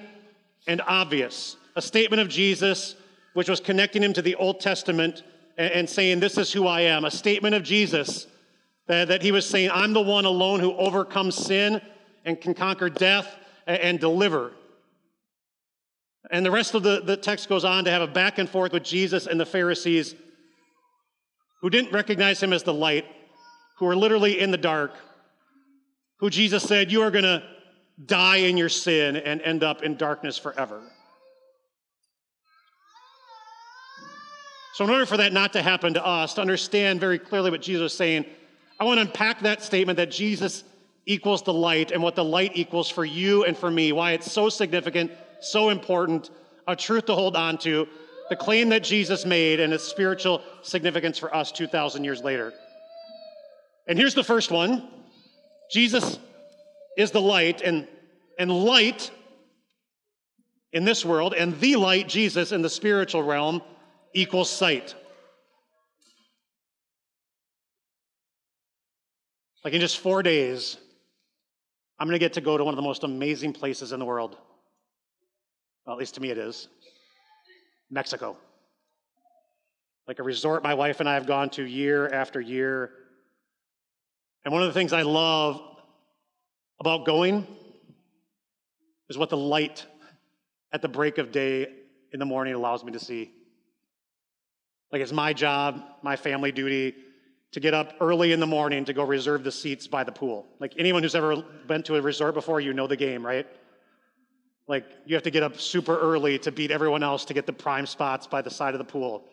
and 0.68 0.82
obvious. 0.86 1.58
A 1.76 1.82
statement 1.82 2.22
of 2.22 2.30
Jesus, 2.30 2.96
which 3.34 3.50
was 3.50 3.60
connecting 3.60 4.04
him 4.04 4.14
to 4.14 4.22
the 4.22 4.36
Old 4.36 4.60
Testament 4.60 5.24
and, 5.58 5.90
saying, 5.90 6.20
This 6.20 6.38
is 6.38 6.52
who 6.52 6.68
I 6.68 6.82
am. 6.82 7.06
A 7.06 7.12
statement 7.12 7.56
of 7.56 7.64
Jesus 7.64 8.28
that, 8.88 9.08
that 9.08 9.22
he 9.22 9.32
was 9.32 9.48
saying, 9.48 9.70
I'm 9.74 9.94
the 9.94 10.02
one 10.02 10.26
alone 10.26 10.60
who 10.60 10.74
overcomes 10.74 11.36
sin 11.36 11.82
and 12.26 12.40
can 12.40 12.54
conquer 12.54 12.90
death 12.90 13.38
and, 13.68 13.80
and 13.80 14.00
deliver. 14.00 14.54
And 16.30 16.46
the 16.46 16.52
rest 16.52 16.76
of 16.76 16.84
the, 16.84 17.02
the 17.02 17.18
text 17.18 17.50
goes 17.50 17.66
on 17.66 17.86
to 17.86 17.92
have 17.92 18.02
a 18.02 18.08
back 18.08 18.38
and 18.38 18.48
forth 18.48 18.74
with 18.74 18.84
Jesus 18.84 19.26
and 19.26 19.40
the 19.40 19.46
Pharisees 19.46 20.14
who 21.62 21.70
didn't 21.70 21.92
recognize 21.92 22.42
him 22.42 22.54
as 22.54 22.64
the 22.64 22.74
light, 22.74 23.06
who 23.78 23.86
were 23.86 23.96
literally 23.96 24.40
in 24.40 24.52
the 24.52 24.58
dark, 24.58 24.94
who 26.18 26.30
Jesus 26.30 26.64
said, 26.64 26.92
You 26.92 27.02
are 27.02 27.12
going 27.12 27.24
to 27.24 27.44
die 28.06 28.38
in 28.38 28.58
your 28.58 28.70
sin 28.70 29.16
and 29.16 29.42
end 29.42 29.64
up 29.64 29.84
in 29.84 29.96
darkness 29.96 30.38
forever. 30.38 30.82
So, 34.74 34.86
in 34.86 34.90
order 34.90 35.06
for 35.06 35.18
that 35.18 35.34
not 35.34 35.54
to 35.54 35.62
happen 35.62 35.94
to 35.96 36.06
us, 36.06 36.36
to 36.36 36.42
understand 36.42 37.00
very 37.00 37.20
clearly 37.20 37.52
what 37.52 37.62
Jesus 37.62 37.92
is 37.92 37.98
saying, 37.98 38.26
I 38.80 38.84
want 38.84 39.00
to 39.00 39.02
unpack 39.02 39.42
that 39.42 39.62
statement 39.62 39.98
that 39.98 40.10
Jesus 40.10 40.64
equals 41.06 41.44
the 41.44 41.54
light 41.54 41.92
and 41.92 42.02
what 42.02 42.16
the 42.16 42.24
light 42.24 42.52
equals 42.56 42.90
for 42.90 43.04
you 43.04 43.44
and 43.44 43.58
for 43.58 43.70
me, 43.70 43.92
why 43.92 44.14
it's 44.14 44.32
so 44.32 44.50
significant, 44.50 45.12
so 45.42 45.70
important, 45.70 46.30
a 46.68 46.76
truth 46.76 47.06
to 47.08 47.16
hold 47.16 47.36
on 47.36 47.58
to, 47.60 47.88
the 48.30 48.36
claim 48.36 48.70
that 48.70 48.84
Jesus 48.84 49.26
made 49.26 49.60
and 49.60 49.74
its 49.74 49.84
spiritual 49.84 50.42
significance 50.62 51.18
for 51.18 51.36
us 51.36 51.52
2,000 51.52 52.04
years 52.04 52.22
later. 52.22 52.54
And 53.88 53.98
here's 54.00 54.16
the 54.16 54.24
first 54.24 54.52
one 54.52 54.88
Jesus 55.72 56.20
is 56.98 57.12
the 57.12 57.22
light, 57.22 57.62
and, 57.62 57.88
and 58.38 58.52
light 58.52 59.12
in 60.74 60.86
this 60.86 61.04
world, 61.04 61.34
and 61.34 61.60
the 61.60 61.76
light, 61.76 62.08
Jesus, 62.08 62.52
in 62.52 62.62
the 62.62 62.70
spiritual 62.70 63.24
realm, 63.24 63.62
equals 64.14 64.50
sight. 64.50 64.96
Like 69.64 69.74
in 69.74 69.82
just 69.82 70.00
four 70.00 70.24
days, 70.24 70.78
I'm 72.00 72.08
going 72.08 72.16
to 72.16 72.20
get 72.20 72.34
to 72.34 72.42
go 72.42 72.58
to 72.58 72.64
one 72.64 72.74
of 72.74 72.78
the 72.78 72.82
most 72.82 73.04
amazing 73.04 73.54
places 73.54 73.92
in 73.92 74.00
the 74.00 74.06
world. 74.06 74.38
Well, 75.86 75.96
at 75.96 76.00
least 76.00 76.16
to 76.16 76.22
me 76.22 76.30
it 76.30 76.38
is 76.38 76.68
Mexico. 77.90 78.38
Like 80.08 80.20
a 80.20 80.24
resort 80.24 80.64
my 80.64 80.74
wife 80.74 81.00
and 81.00 81.08
I 81.08 81.16
have 81.16 81.26
gone 81.26 81.50
to 81.52 81.64
year 81.64 82.08
after 82.08 82.40
year. 82.40 82.92
And 84.44 84.54
one 84.54 84.62
of 84.62 84.68
the 84.68 84.74
things 84.74 84.94
I 84.94 85.04
love 85.04 85.62
about 86.80 87.06
going 87.06 87.48
is 89.10 89.18
what 89.18 89.30
the 89.30 89.38
light 89.38 89.86
at 90.72 90.82
the 90.82 90.88
break 90.88 91.18
of 91.18 91.32
day 91.32 91.68
in 92.12 92.20
the 92.20 92.26
morning 92.26 92.54
allows 92.54 92.84
me 92.84 92.92
to 92.94 93.00
see. 93.00 93.32
Like 94.92 95.02
it's 95.02 95.12
my 95.12 95.34
job, 95.34 95.82
my 96.02 96.16
family 96.16 96.52
duty 96.52 96.96
to 97.52 97.60
get 97.60 97.74
up 97.74 97.94
early 98.00 98.32
in 98.32 98.40
the 98.40 98.48
morning 98.48 98.86
to 98.86 98.94
go 98.94 99.04
reserve 99.04 99.44
the 99.44 99.52
seats 99.52 99.88
by 99.88 100.04
the 100.04 100.12
pool. 100.12 100.48
Like 100.60 100.74
anyone 100.78 101.04
who's 101.04 101.16
ever 101.16 101.38
been 101.68 101.84
to 101.84 101.96
a 101.96 102.02
resort 102.02 102.34
before, 102.34 102.62
you 102.62 102.74
know 102.74 102.88
the 102.88 102.96
game, 102.96 103.26
right? 103.26 103.46
Like 104.72 104.86
you 105.06 105.16
have 105.18 105.24
to 105.24 105.32
get 105.32 105.44
up 105.44 105.60
super 105.60 106.00
early 106.00 106.40
to 106.40 106.50
beat 106.50 106.72
everyone 106.72 107.04
else 107.04 107.26
to 107.26 107.34
get 107.34 107.46
the 107.46 107.52
prime 107.52 107.86
spots 107.86 108.26
by 108.26 108.42
the 108.42 108.50
side 108.50 108.74
of 108.74 108.78
the 108.78 108.86
pool. 108.86 109.26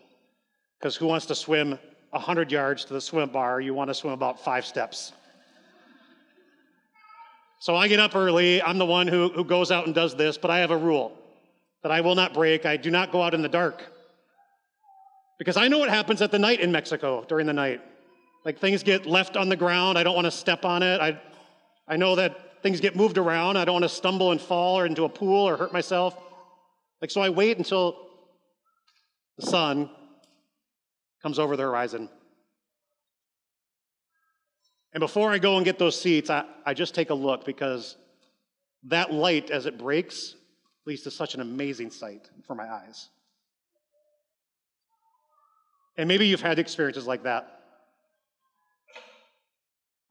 Because 0.80 0.96
who 0.96 1.06
wants 1.06 1.26
to 1.26 1.34
swim 1.36 1.78
100 2.10 2.50
yards 2.50 2.84
to 2.86 2.92
the 2.92 3.00
swim 3.00 3.28
bar? 3.28 3.60
You 3.60 3.72
want 3.72 3.88
to 3.88 3.94
swim 3.94 4.12
about 4.12 4.42
five 4.42 4.66
steps. 4.66 5.12
So 7.60 7.76
I 7.76 7.86
get 7.86 8.00
up 8.00 8.16
early. 8.16 8.60
I'm 8.60 8.78
the 8.78 8.86
one 8.86 9.06
who, 9.06 9.28
who 9.28 9.44
goes 9.44 9.70
out 9.70 9.86
and 9.86 9.94
does 9.94 10.16
this, 10.16 10.36
but 10.36 10.50
I 10.50 10.58
have 10.58 10.72
a 10.72 10.76
rule 10.76 11.16
that 11.84 11.92
I 11.92 12.00
will 12.00 12.16
not 12.16 12.34
break. 12.34 12.66
I 12.66 12.76
do 12.76 12.90
not 12.90 13.12
go 13.12 13.22
out 13.22 13.32
in 13.32 13.40
the 13.40 13.48
dark. 13.48 13.84
Because 15.38 15.56
I 15.56 15.68
know 15.68 15.78
what 15.78 15.88
happens 15.88 16.20
at 16.20 16.32
the 16.32 16.38
night 16.40 16.58
in 16.58 16.72
Mexico 16.72 17.24
during 17.28 17.46
the 17.46 17.52
night. 17.52 17.80
Like 18.44 18.58
things 18.58 18.82
get 18.82 19.06
left 19.06 19.36
on 19.36 19.48
the 19.48 19.56
ground. 19.56 19.98
I 19.98 20.02
don't 20.02 20.16
want 20.16 20.24
to 20.24 20.32
step 20.32 20.64
on 20.64 20.82
it. 20.82 21.00
I, 21.00 21.16
I 21.86 21.96
know 21.96 22.16
that 22.16 22.47
things 22.62 22.80
get 22.80 22.96
moved 22.96 23.18
around. 23.18 23.56
I 23.56 23.64
don't 23.64 23.74
want 23.74 23.84
to 23.84 23.88
stumble 23.88 24.32
and 24.32 24.40
fall 24.40 24.78
or 24.78 24.86
into 24.86 25.04
a 25.04 25.08
pool 25.08 25.48
or 25.48 25.56
hurt 25.56 25.72
myself. 25.72 26.16
Like, 27.00 27.10
so 27.10 27.20
I 27.20 27.30
wait 27.30 27.58
until 27.58 27.96
the 29.36 29.46
sun 29.46 29.90
comes 31.22 31.38
over 31.38 31.56
the 31.56 31.62
horizon. 31.62 32.08
And 34.92 35.00
before 35.00 35.30
I 35.30 35.38
go 35.38 35.56
and 35.56 35.64
get 35.64 35.78
those 35.78 36.00
seats, 36.00 36.30
I, 36.30 36.44
I 36.64 36.74
just 36.74 36.94
take 36.94 37.10
a 37.10 37.14
look 37.14 37.44
because 37.44 37.96
that 38.84 39.12
light 39.12 39.50
as 39.50 39.66
it 39.66 39.78
breaks 39.78 40.34
leads 40.86 41.02
to 41.02 41.10
such 41.10 41.34
an 41.34 41.40
amazing 41.40 41.90
sight 41.90 42.30
for 42.46 42.54
my 42.54 42.68
eyes. 42.68 43.08
And 45.96 46.08
maybe 46.08 46.26
you've 46.26 46.40
had 46.40 46.58
experiences 46.58 47.06
like 47.06 47.24
that. 47.24 47.57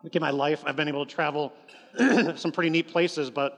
Like 0.04 0.16
in 0.16 0.22
my 0.22 0.30
life, 0.30 0.64
I've 0.66 0.76
been 0.76 0.88
able 0.88 1.06
to 1.06 1.14
travel 1.14 1.54
some 2.36 2.52
pretty 2.52 2.70
neat 2.70 2.88
places, 2.90 3.30
but 3.30 3.58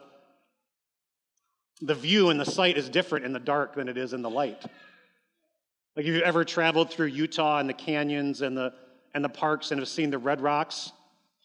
the 1.82 1.96
view 1.96 2.30
and 2.30 2.40
the 2.40 2.46
sight 2.46 2.78
is 2.78 2.90
different 2.90 3.26
in 3.26 3.34
the 3.34 3.40
dark 3.40 3.76
than 3.76 3.88
it 3.88 3.98
is 3.98 4.14
in 4.14 4.22
the 4.22 4.30
light. 4.30 4.62
Like 5.96 6.06
if 6.06 6.08
you've 6.08 6.24
ever 6.24 6.46
traveled 6.46 6.92
through 6.92 7.08
Utah 7.08 7.60
and 7.60 7.68
the 7.68 7.74
canyons 7.74 8.42
and 8.42 8.56
the 8.56 8.74
and 9.14 9.24
the 9.24 9.30
parks 9.30 9.72
and 9.72 9.80
have 9.80 9.90
seen 9.90 10.12
the 10.12 10.20
red 10.20 10.40
rocks 10.40 10.92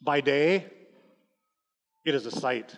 by 0.02 0.20
day, 0.20 0.66
it 2.04 2.14
is 2.14 2.26
a 2.26 2.30
sight. 2.30 2.76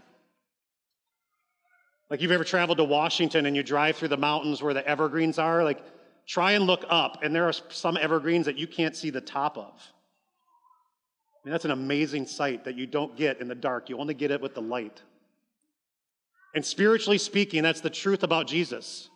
Like 2.09 2.21
you've 2.21 2.31
ever 2.31 2.45
traveled 2.45 2.79
to 2.79 2.85
Washington 2.85 3.47
and 3.47 3.57
you 3.57 3.65
drive 3.65 3.97
through 3.97 4.09
the 4.09 4.17
mountains 4.17 4.63
where 4.63 4.75
the 4.75 4.87
evergreens 4.87 5.39
are, 5.39 5.65
like 5.65 5.83
Try 6.27 6.53
and 6.53 6.67
look 6.67 6.85
up, 6.89 7.23
and 7.23 7.35
there 7.35 7.45
are 7.45 7.53
some 7.53 7.97
evergreens 7.97 8.47
that 8.47 8.59
you 8.59 8.67
can't 8.67 8.97
see 8.97 9.11
the 9.11 9.21
top 9.21 9.57
of. 9.57 9.73
Mean, 11.47 11.53
that's 11.53 11.65
an 11.65 11.71
amazing 11.71 12.27
sight 12.27 12.65
that 12.65 12.75
you 12.75 12.89
don't 12.89 13.17
get 13.17 13.41
in 13.41 13.47
the 13.47 13.55
dark. 13.55 13.89
You 13.89 14.01
only 14.01 14.15
get 14.15 14.33
it 14.33 14.41
with 14.41 14.57
the 14.57 14.61
light. 14.61 15.01
And 16.57 16.67
spiritually 16.67 17.19
speaking, 17.19 17.63
that's 17.63 17.81
the 17.81 17.89
truth 17.89 18.25
about 18.25 18.49
Jesus. 18.49 19.09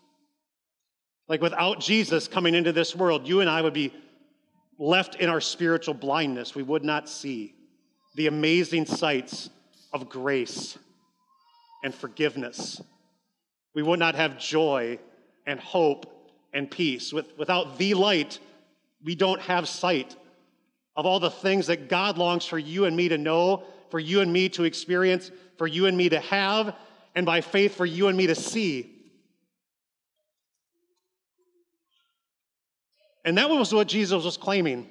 Like 1.26 1.42
without 1.42 1.80
Jesus 1.80 2.28
coming 2.28 2.54
into 2.54 2.70
this 2.70 2.94
world, 2.94 3.26
you 3.26 3.40
and 3.40 3.50
I 3.50 3.60
would 3.60 3.72
be 3.72 3.92
left 4.78 5.16
in 5.16 5.28
our 5.28 5.40
spiritual 5.40 5.94
blindness. 5.94 6.54
We 6.54 6.62
would 6.62 6.84
not 6.84 7.08
see 7.08 7.52
the 8.14 8.28
amazing 8.28 8.86
sights 8.86 9.50
of 9.92 10.08
grace 10.08 10.78
and 11.82 11.92
forgiveness. 11.92 12.80
We 13.74 13.82
would 13.82 13.98
not 13.98 14.14
have 14.14 14.38
joy 14.38 15.00
and 15.46 15.58
hope 15.58 16.06
and 16.52 16.70
peace. 16.70 17.12
With, 17.12 17.36
without 17.36 17.76
the 17.76 17.94
light, 17.94 18.38
we 19.02 19.16
don't 19.16 19.40
have 19.40 19.68
sight 19.68 20.14
of 20.96 21.06
all 21.06 21.20
the 21.20 21.30
things 21.30 21.68
that 21.68 21.88
God 21.88 22.18
longs 22.18 22.44
for 22.44 22.58
you 22.58 22.84
and 22.84 22.96
me 22.96 23.08
to 23.08 23.18
know, 23.18 23.64
for 23.90 23.98
you 23.98 24.20
and 24.20 24.32
me 24.32 24.48
to 24.50 24.64
experience, 24.64 25.30
for 25.56 25.66
you 25.66 25.86
and 25.86 25.96
me 25.96 26.08
to 26.08 26.20
have, 26.20 26.74
and 27.14 27.26
by 27.26 27.40
faith 27.40 27.74
for 27.76 27.86
you 27.86 28.08
and 28.08 28.16
me 28.16 28.26
to 28.26 28.34
see. 28.34 28.96
And 33.24 33.36
that 33.38 33.50
was 33.50 33.72
what 33.72 33.88
Jesus 33.88 34.24
was 34.24 34.36
claiming. 34.36 34.88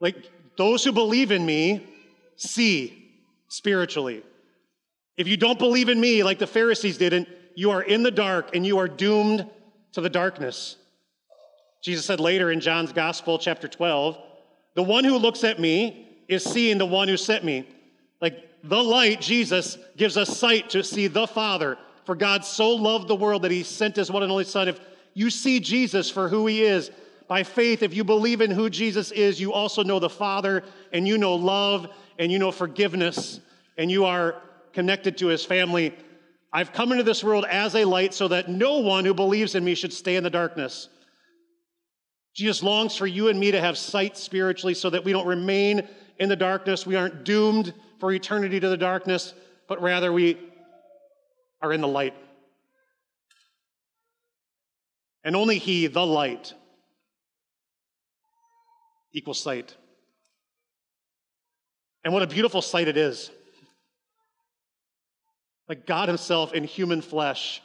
Like, 0.00 0.16
those 0.56 0.84
who 0.84 0.92
believe 0.92 1.30
in 1.32 1.44
me 1.44 1.86
see 2.36 3.10
spiritually. 3.48 4.22
If 5.16 5.28
you 5.28 5.36
don't 5.36 5.58
believe 5.58 5.88
in 5.88 6.00
me, 6.00 6.22
like 6.22 6.38
the 6.38 6.46
Pharisees 6.46 6.98
didn't, 6.98 7.28
you 7.54 7.70
are 7.70 7.82
in 7.82 8.02
the 8.02 8.10
dark 8.10 8.54
and 8.54 8.66
you 8.66 8.78
are 8.78 8.88
doomed 8.88 9.48
to 9.92 10.00
the 10.00 10.10
darkness. 10.10 10.76
Jesus 11.82 12.06
said 12.06 12.20
later 12.20 12.50
in 12.50 12.60
John's 12.60 12.92
Gospel, 12.92 13.38
chapter 13.38 13.68
12, 13.68 14.16
the 14.74 14.82
one 14.82 15.04
who 15.04 15.18
looks 15.18 15.44
at 15.44 15.60
me 15.60 16.08
is 16.28 16.42
seeing 16.42 16.78
the 16.78 16.86
one 16.86 17.08
who 17.08 17.16
sent 17.18 17.44
me. 17.44 17.68
Like 18.20 18.48
the 18.64 18.82
light, 18.82 19.20
Jesus, 19.20 19.76
gives 19.96 20.16
us 20.16 20.38
sight 20.38 20.70
to 20.70 20.82
see 20.82 21.08
the 21.08 21.26
Father. 21.26 21.76
For 22.04 22.14
God 22.14 22.44
so 22.44 22.70
loved 22.70 23.08
the 23.08 23.14
world 23.14 23.42
that 23.42 23.50
he 23.50 23.62
sent 23.62 23.96
his 23.96 24.10
one 24.10 24.22
and 24.22 24.32
only 24.32 24.44
Son. 24.44 24.68
If 24.68 24.80
you 25.12 25.28
see 25.28 25.60
Jesus 25.60 26.08
for 26.08 26.28
who 26.28 26.46
he 26.46 26.62
is, 26.62 26.90
by 27.28 27.42
faith, 27.42 27.82
if 27.82 27.94
you 27.94 28.04
believe 28.04 28.40
in 28.40 28.50
who 28.50 28.70
Jesus 28.70 29.10
is, 29.10 29.40
you 29.40 29.52
also 29.52 29.82
know 29.82 29.98
the 29.98 30.08
Father, 30.08 30.64
and 30.92 31.06
you 31.06 31.18
know 31.18 31.34
love, 31.34 31.88
and 32.18 32.32
you 32.32 32.38
know 32.38 32.50
forgiveness, 32.50 33.40
and 33.76 33.90
you 33.90 34.04
are 34.04 34.40
connected 34.72 35.18
to 35.18 35.26
his 35.26 35.44
family 35.44 35.94
I've 36.52 36.72
come 36.72 36.92
into 36.92 37.04
this 37.04 37.24
world 37.24 37.46
as 37.48 37.74
a 37.74 37.84
light 37.84 38.12
so 38.12 38.28
that 38.28 38.48
no 38.48 38.78
one 38.78 39.06
who 39.06 39.14
believes 39.14 39.54
in 39.54 39.64
me 39.64 39.74
should 39.74 39.92
stay 39.92 40.16
in 40.16 40.24
the 40.24 40.30
darkness. 40.30 40.88
Jesus 42.34 42.62
longs 42.62 42.96
for 42.96 43.06
you 43.06 43.28
and 43.28 43.38
me 43.38 43.50
to 43.50 43.60
have 43.60 43.76
sight 43.76 44.16
spiritually 44.16 44.74
so 44.74 44.88
that 44.90 45.04
we 45.04 45.12
don't 45.12 45.26
remain 45.26 45.86
in 46.18 46.28
the 46.28 46.36
darkness. 46.36 46.86
We 46.86 46.96
aren't 46.96 47.24
doomed 47.24 47.74
for 47.98 48.12
eternity 48.12 48.58
to 48.58 48.68
the 48.68 48.76
darkness, 48.76 49.34
but 49.68 49.82
rather 49.82 50.12
we 50.12 50.38
are 51.60 51.72
in 51.72 51.80
the 51.80 51.88
light. 51.88 52.14
And 55.24 55.36
only 55.36 55.58
He, 55.58 55.86
the 55.86 56.04
light, 56.04 56.54
equals 59.12 59.40
sight. 59.40 59.76
And 62.04 62.12
what 62.12 62.22
a 62.22 62.26
beautiful 62.26 62.62
sight 62.62 62.88
it 62.88 62.96
is. 62.96 63.30
Like 65.68 65.86
God 65.86 66.08
Himself 66.08 66.54
in 66.54 66.64
human 66.64 67.02
flesh. 67.02 67.62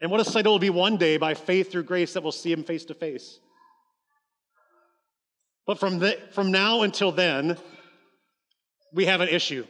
And 0.00 0.10
what 0.10 0.20
a 0.20 0.24
sight 0.24 0.46
it 0.46 0.48
will 0.48 0.58
be 0.58 0.70
one 0.70 0.96
day 0.96 1.18
by 1.18 1.34
faith 1.34 1.70
through 1.70 1.84
grace 1.84 2.14
that 2.14 2.22
we'll 2.22 2.32
see 2.32 2.52
Him 2.52 2.64
face 2.64 2.84
to 2.86 2.94
face. 2.94 3.38
But 5.66 5.78
from, 5.78 5.98
the, 5.98 6.18
from 6.32 6.50
now 6.50 6.82
until 6.82 7.12
then, 7.12 7.58
we 8.92 9.04
have 9.04 9.20
an 9.20 9.28
issue. 9.28 9.66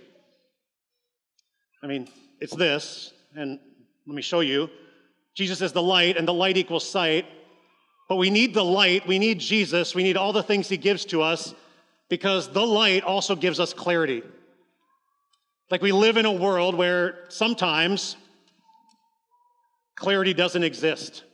I 1.83 1.87
mean, 1.87 2.09
it's 2.41 2.55
this, 2.55 3.13
and 3.35 3.59
let 4.07 4.15
me 4.15 4.23
show 4.23 4.41
you. 4.41 4.71
Jesus 5.35 5.61
is 5.61 5.73
the 5.73 5.83
light, 5.83 6.17
and 6.17 6.27
the 6.27 6.35
light 6.35 6.57
equals 6.57 6.89
sight. 6.89 7.27
But 8.09 8.17
we 8.17 8.31
need 8.31 8.55
the 8.55 8.65
light, 8.65 9.07
we 9.07 9.19
need 9.19 9.41
Jesus, 9.41 9.95
we 9.95 10.03
need 10.03 10.17
all 10.17 10.33
the 10.33 10.43
things 10.43 10.69
He 10.69 10.77
gives 10.77 11.05
to 11.07 11.23
us 11.23 11.55
because 12.09 12.49
the 12.53 12.67
light 12.67 13.05
also 13.05 13.37
gives 13.37 13.61
us 13.61 13.73
clarity. 13.73 14.23
Like 15.71 15.83
we 15.83 15.93
live 15.93 16.17
in 16.17 16.27
a 16.27 16.33
world 16.33 16.75
where 16.75 17.21
sometimes 17.29 18.17
clarity 20.01 20.33
doesn't 20.33 20.65
exist. 20.65 21.25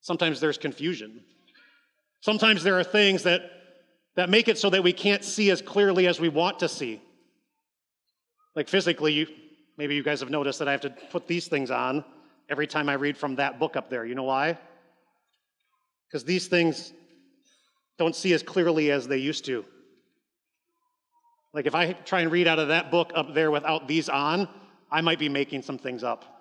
Sometimes 0.00 0.40
there's 0.40 0.56
confusion. 0.56 1.24
Sometimes 2.20 2.62
there 2.62 2.78
are 2.78 2.84
things 2.84 3.24
that, 3.24 3.42
that 4.14 4.30
make 4.30 4.46
it 4.46 4.58
so 4.58 4.70
that 4.70 4.84
we 4.84 4.92
can't 4.92 5.24
see 5.24 5.50
as 5.50 5.60
clearly 5.60 6.06
as 6.06 6.20
we 6.20 6.28
want 6.28 6.60
to 6.60 6.68
see. 6.68 7.02
Like 8.54 8.68
physically, 8.68 9.12
you, 9.12 9.26
maybe 9.76 9.96
you 9.96 10.04
guys 10.04 10.20
have 10.20 10.30
noticed 10.30 10.60
that 10.60 10.68
I 10.68 10.72
have 10.72 10.80
to 10.82 10.90
put 11.10 11.26
these 11.26 11.48
things 11.48 11.72
on 11.72 12.04
every 12.48 12.68
time 12.68 12.88
I 12.88 12.94
read 12.94 13.16
from 13.16 13.36
that 13.36 13.58
book 13.58 13.76
up 13.76 13.90
there. 13.90 14.06
You 14.06 14.14
know 14.14 14.22
why? 14.22 14.56
Because 16.08 16.24
these 16.24 16.46
things 16.46 16.92
don't 17.98 18.14
see 18.14 18.32
as 18.32 18.42
clearly 18.44 18.92
as 18.92 19.08
they 19.08 19.18
used 19.18 19.44
to. 19.46 19.64
Like 21.52 21.66
if 21.66 21.74
I 21.74 21.92
try 21.92 22.20
and 22.20 22.30
read 22.30 22.46
out 22.46 22.60
of 22.60 22.68
that 22.68 22.92
book 22.92 23.10
up 23.16 23.34
there 23.34 23.50
without 23.50 23.88
these 23.88 24.08
on, 24.08 24.48
I 24.92 25.00
might 25.00 25.18
be 25.18 25.28
making 25.28 25.62
some 25.62 25.76
things 25.76 26.04
up. 26.04 26.37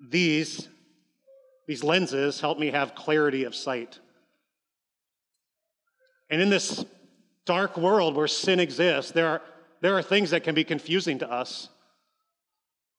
These, 0.00 0.68
these 1.66 1.82
lenses 1.82 2.40
help 2.40 2.58
me 2.58 2.68
have 2.68 2.94
clarity 2.94 3.44
of 3.44 3.54
sight. 3.54 3.98
And 6.30 6.40
in 6.40 6.50
this 6.50 6.84
dark 7.46 7.76
world 7.76 8.14
where 8.14 8.28
sin 8.28 8.60
exists, 8.60 9.12
there 9.12 9.28
are, 9.28 9.42
there 9.80 9.96
are 9.96 10.02
things 10.02 10.30
that 10.30 10.44
can 10.44 10.54
be 10.54 10.64
confusing 10.64 11.18
to 11.20 11.30
us. 11.30 11.68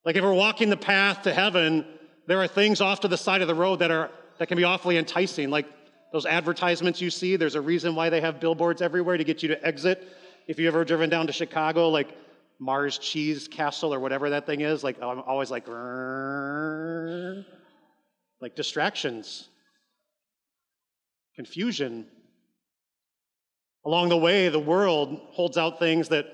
Like 0.04 0.16
if 0.16 0.24
we're 0.24 0.34
walking 0.34 0.70
the 0.70 0.78
path 0.78 1.24
to 1.24 1.34
heaven, 1.34 1.86
there 2.28 2.42
are 2.42 2.48
things 2.48 2.82
off 2.82 3.02
to 3.02 3.08
the 3.08 3.18
side 3.18 3.42
of 3.42 3.48
the 3.48 3.56
road 3.56 3.80
that 3.80 3.92
are 3.92 4.10
that 4.40 4.48
can 4.48 4.58
be 4.58 4.64
awfully 4.64 4.98
enticing, 4.98 5.50
like 5.50 5.68
those 6.12 6.26
advertisements 6.26 7.00
you 7.02 7.10
see. 7.10 7.36
There's 7.36 7.56
a 7.56 7.62
reason 7.62 7.94
why 7.94 8.10
they 8.10 8.22
have 8.22 8.40
billboards 8.40 8.82
everywhere 8.82 9.18
to 9.18 9.24
get 9.24 9.44
you 9.44 9.50
to 9.50 9.66
exit. 9.66 10.08
If 10.48 10.58
you've 10.58 10.74
ever 10.74 10.84
driven 10.84 11.10
down 11.10 11.28
to 11.28 11.34
Chicago, 11.34 11.90
like 11.90 12.18
Mars 12.60 12.98
Cheese 12.98 13.48
Castle 13.48 13.94
or 13.94 14.00
whatever 14.00 14.32
that 14.32 14.46
thing 14.46 14.62
is, 14.62 14.84
like 14.84 15.02
I'm 15.02 15.22
always 15.22 15.50
like, 15.50 15.68
like 18.42 18.56
distractions, 18.56 19.48
confusion. 21.36 22.08
Along 23.86 24.10
the 24.10 24.18
way, 24.18 24.50
the 24.50 24.60
world 24.60 25.22
holds 25.32 25.58
out 25.58 25.80
things 25.80 26.10
that, 26.10 26.26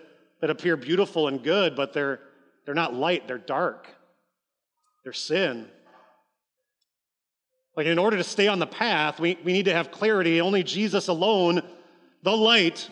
that 0.41 0.49
appear 0.49 0.75
beautiful 0.75 1.27
and 1.27 1.43
good, 1.43 1.75
but 1.75 1.93
they're, 1.93 2.19
they're 2.65 2.73
not 2.73 2.95
light, 2.95 3.27
they're 3.27 3.37
dark. 3.37 3.87
They're 5.03 5.13
sin. 5.13 5.67
Like, 7.77 7.85
in 7.85 7.99
order 7.99 8.17
to 8.17 8.23
stay 8.23 8.47
on 8.47 8.57
the 8.57 8.65
path, 8.65 9.19
we, 9.19 9.37
we 9.43 9.53
need 9.53 9.65
to 9.65 9.73
have 9.73 9.91
clarity. 9.91 10.41
Only 10.41 10.63
Jesus 10.63 11.07
alone, 11.07 11.61
the 12.23 12.35
light, 12.35 12.89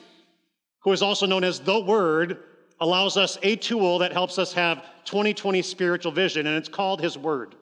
who 0.83 0.91
is 0.91 1.01
also 1.01 1.25
known 1.25 1.43
as 1.43 1.59
the 1.59 1.79
Word, 1.79 2.37
allows 2.83 3.15
us 3.15 3.37
a 3.43 3.55
tool 3.55 3.99
that 3.99 4.11
helps 4.11 4.37
us 4.37 4.51
have 4.51 4.83
2020 5.05 5.61
spiritual 5.61 6.11
vision, 6.11 6.45
and 6.45 6.57
it's 6.57 6.67
called 6.67 7.01
His 7.01 7.17
Word. 7.17 7.55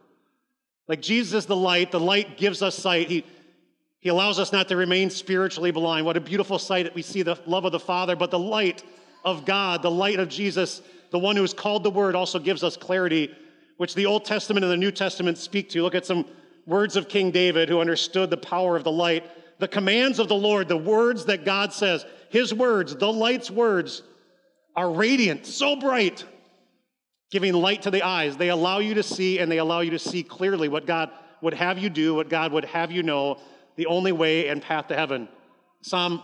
Like, 0.87 0.99
Jesus 0.99 1.43
is 1.43 1.45
the 1.45 1.55
light, 1.55 1.91
the 1.91 1.99
light 1.99 2.37
gives 2.37 2.63
us 2.63 2.75
sight. 2.75 3.07
He, 3.07 3.23
he 3.99 4.09
allows 4.09 4.39
us 4.39 4.51
not 4.51 4.67
to 4.69 4.75
remain 4.75 5.11
spiritually 5.11 5.69
blind. 5.69 6.07
What 6.07 6.17
a 6.17 6.21
beautiful 6.21 6.57
sight 6.57 6.85
that 6.85 6.95
we 6.95 7.03
see 7.03 7.21
the 7.21 7.39
love 7.45 7.65
of 7.65 7.71
the 7.71 7.79
Father, 7.79 8.15
but 8.15 8.31
the 8.31 8.39
light 8.39 8.83
of 9.23 9.45
God, 9.45 9.83
the 9.83 9.91
light 9.91 10.19
of 10.19 10.27
Jesus, 10.27 10.81
the 11.11 11.19
one 11.19 11.35
who 11.35 11.43
is 11.43 11.53
called 11.53 11.83
the 11.83 11.91
Word, 11.91 12.15
also 12.15 12.39
gives 12.39 12.63
us 12.63 12.75
clarity, 12.75 13.31
which 13.77 13.93
the 13.93 14.07
Old 14.07 14.25
Testament 14.25 14.63
and 14.63 14.73
the 14.73 14.77
New 14.77 14.91
Testament 14.91 15.37
speak 15.37 15.69
to. 15.69 15.83
Look 15.83 15.93
at 15.93 16.05
some 16.07 16.25
words 16.65 16.95
of 16.95 17.07
King 17.07 17.29
David, 17.29 17.69
who 17.69 17.79
understood 17.79 18.31
the 18.31 18.37
power 18.37 18.75
of 18.75 18.83
the 18.83 18.91
light, 18.91 19.23
the 19.59 19.67
commands 19.67 20.17
of 20.17 20.29
the 20.29 20.35
Lord, 20.35 20.67
the 20.67 20.77
words 20.77 21.25
that 21.25 21.45
God 21.45 21.73
says, 21.73 22.07
his 22.29 22.55
words, 22.55 22.95
the 22.95 23.13
light's 23.13 23.51
words, 23.51 24.01
are 24.75 24.91
radiant, 24.91 25.45
so 25.45 25.75
bright, 25.75 26.23
giving 27.31 27.53
light 27.53 27.83
to 27.83 27.91
the 27.91 28.03
eyes. 28.03 28.37
They 28.37 28.49
allow 28.49 28.79
you 28.79 28.95
to 28.95 29.03
see 29.03 29.39
and 29.39 29.51
they 29.51 29.57
allow 29.57 29.81
you 29.81 29.91
to 29.91 29.99
see 29.99 30.23
clearly 30.23 30.67
what 30.67 30.85
God 30.85 31.09
would 31.41 31.53
have 31.53 31.77
you 31.77 31.89
do, 31.89 32.13
what 32.13 32.29
God 32.29 32.51
would 32.51 32.65
have 32.65 32.91
you 32.91 33.03
know, 33.03 33.39
the 33.75 33.87
only 33.87 34.11
way 34.11 34.47
and 34.47 34.61
path 34.61 34.87
to 34.87 34.95
heaven. 34.95 35.27
Psalm 35.81 36.21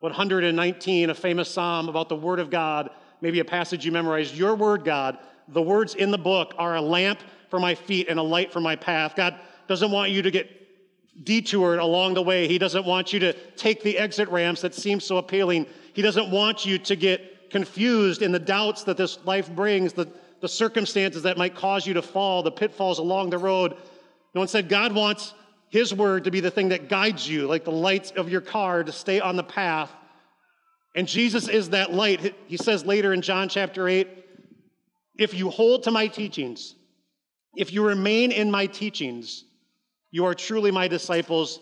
119, 0.00 1.10
a 1.10 1.14
famous 1.14 1.50
psalm 1.50 1.88
about 1.88 2.08
the 2.08 2.16
Word 2.16 2.40
of 2.40 2.50
God, 2.50 2.90
maybe 3.20 3.40
a 3.40 3.44
passage 3.44 3.84
you 3.84 3.92
memorized. 3.92 4.34
Your 4.34 4.54
Word, 4.54 4.84
God, 4.84 5.18
the 5.48 5.62
words 5.62 5.94
in 5.94 6.10
the 6.10 6.18
book 6.18 6.54
are 6.58 6.76
a 6.76 6.80
lamp 6.80 7.20
for 7.48 7.60
my 7.60 7.74
feet 7.74 8.08
and 8.08 8.18
a 8.18 8.22
light 8.22 8.52
for 8.52 8.60
my 8.60 8.76
path. 8.76 9.14
God 9.14 9.38
doesn't 9.68 9.90
want 9.90 10.10
you 10.10 10.22
to 10.22 10.30
get 10.30 10.48
detoured 11.22 11.78
along 11.78 12.14
the 12.14 12.22
way. 12.22 12.48
He 12.48 12.58
doesn't 12.58 12.86
want 12.86 13.12
you 13.12 13.20
to 13.20 13.32
take 13.56 13.82
the 13.82 13.98
exit 13.98 14.28
ramps 14.28 14.62
that 14.62 14.74
seem 14.74 15.00
so 15.00 15.18
appealing. 15.18 15.66
He 15.92 16.02
doesn't 16.02 16.30
want 16.30 16.64
you 16.64 16.78
to 16.78 16.96
get 16.96 17.29
confused 17.50 18.22
in 18.22 18.32
the 18.32 18.38
doubts 18.38 18.84
that 18.84 18.96
this 18.96 19.18
life 19.24 19.50
brings, 19.50 19.92
the, 19.92 20.08
the 20.40 20.48
circumstances 20.48 21.24
that 21.24 21.36
might 21.36 21.54
cause 21.54 21.86
you 21.86 21.94
to 21.94 22.02
fall, 22.02 22.42
the 22.42 22.50
pitfalls 22.50 22.98
along 22.98 23.30
the 23.30 23.38
road. 23.38 23.76
No 24.34 24.40
one 24.40 24.48
said 24.48 24.68
God 24.68 24.92
wants 24.92 25.34
His 25.68 25.92
word 25.92 26.24
to 26.24 26.30
be 26.30 26.40
the 26.40 26.50
thing 26.50 26.70
that 26.70 26.88
guides 26.88 27.28
you, 27.28 27.46
like 27.46 27.64
the 27.64 27.72
lights 27.72 28.12
of 28.12 28.30
your 28.30 28.40
car, 28.40 28.84
to 28.84 28.92
stay 28.92 29.20
on 29.20 29.36
the 29.36 29.42
path. 29.42 29.90
And 30.94 31.06
Jesus 31.06 31.48
is 31.48 31.70
that 31.70 31.92
light. 31.92 32.34
He 32.46 32.56
says 32.56 32.84
later 32.84 33.12
in 33.12 33.22
John 33.22 33.48
chapter 33.48 33.88
8, 33.88 34.08
if 35.16 35.34
you 35.34 35.50
hold 35.50 35.84
to 35.84 35.90
my 35.90 36.06
teachings, 36.06 36.74
if 37.56 37.72
you 37.72 37.86
remain 37.86 38.32
in 38.32 38.50
my 38.50 38.66
teachings, 38.66 39.44
you 40.10 40.24
are 40.24 40.34
truly 40.34 40.70
my 40.70 40.88
disciples. 40.88 41.60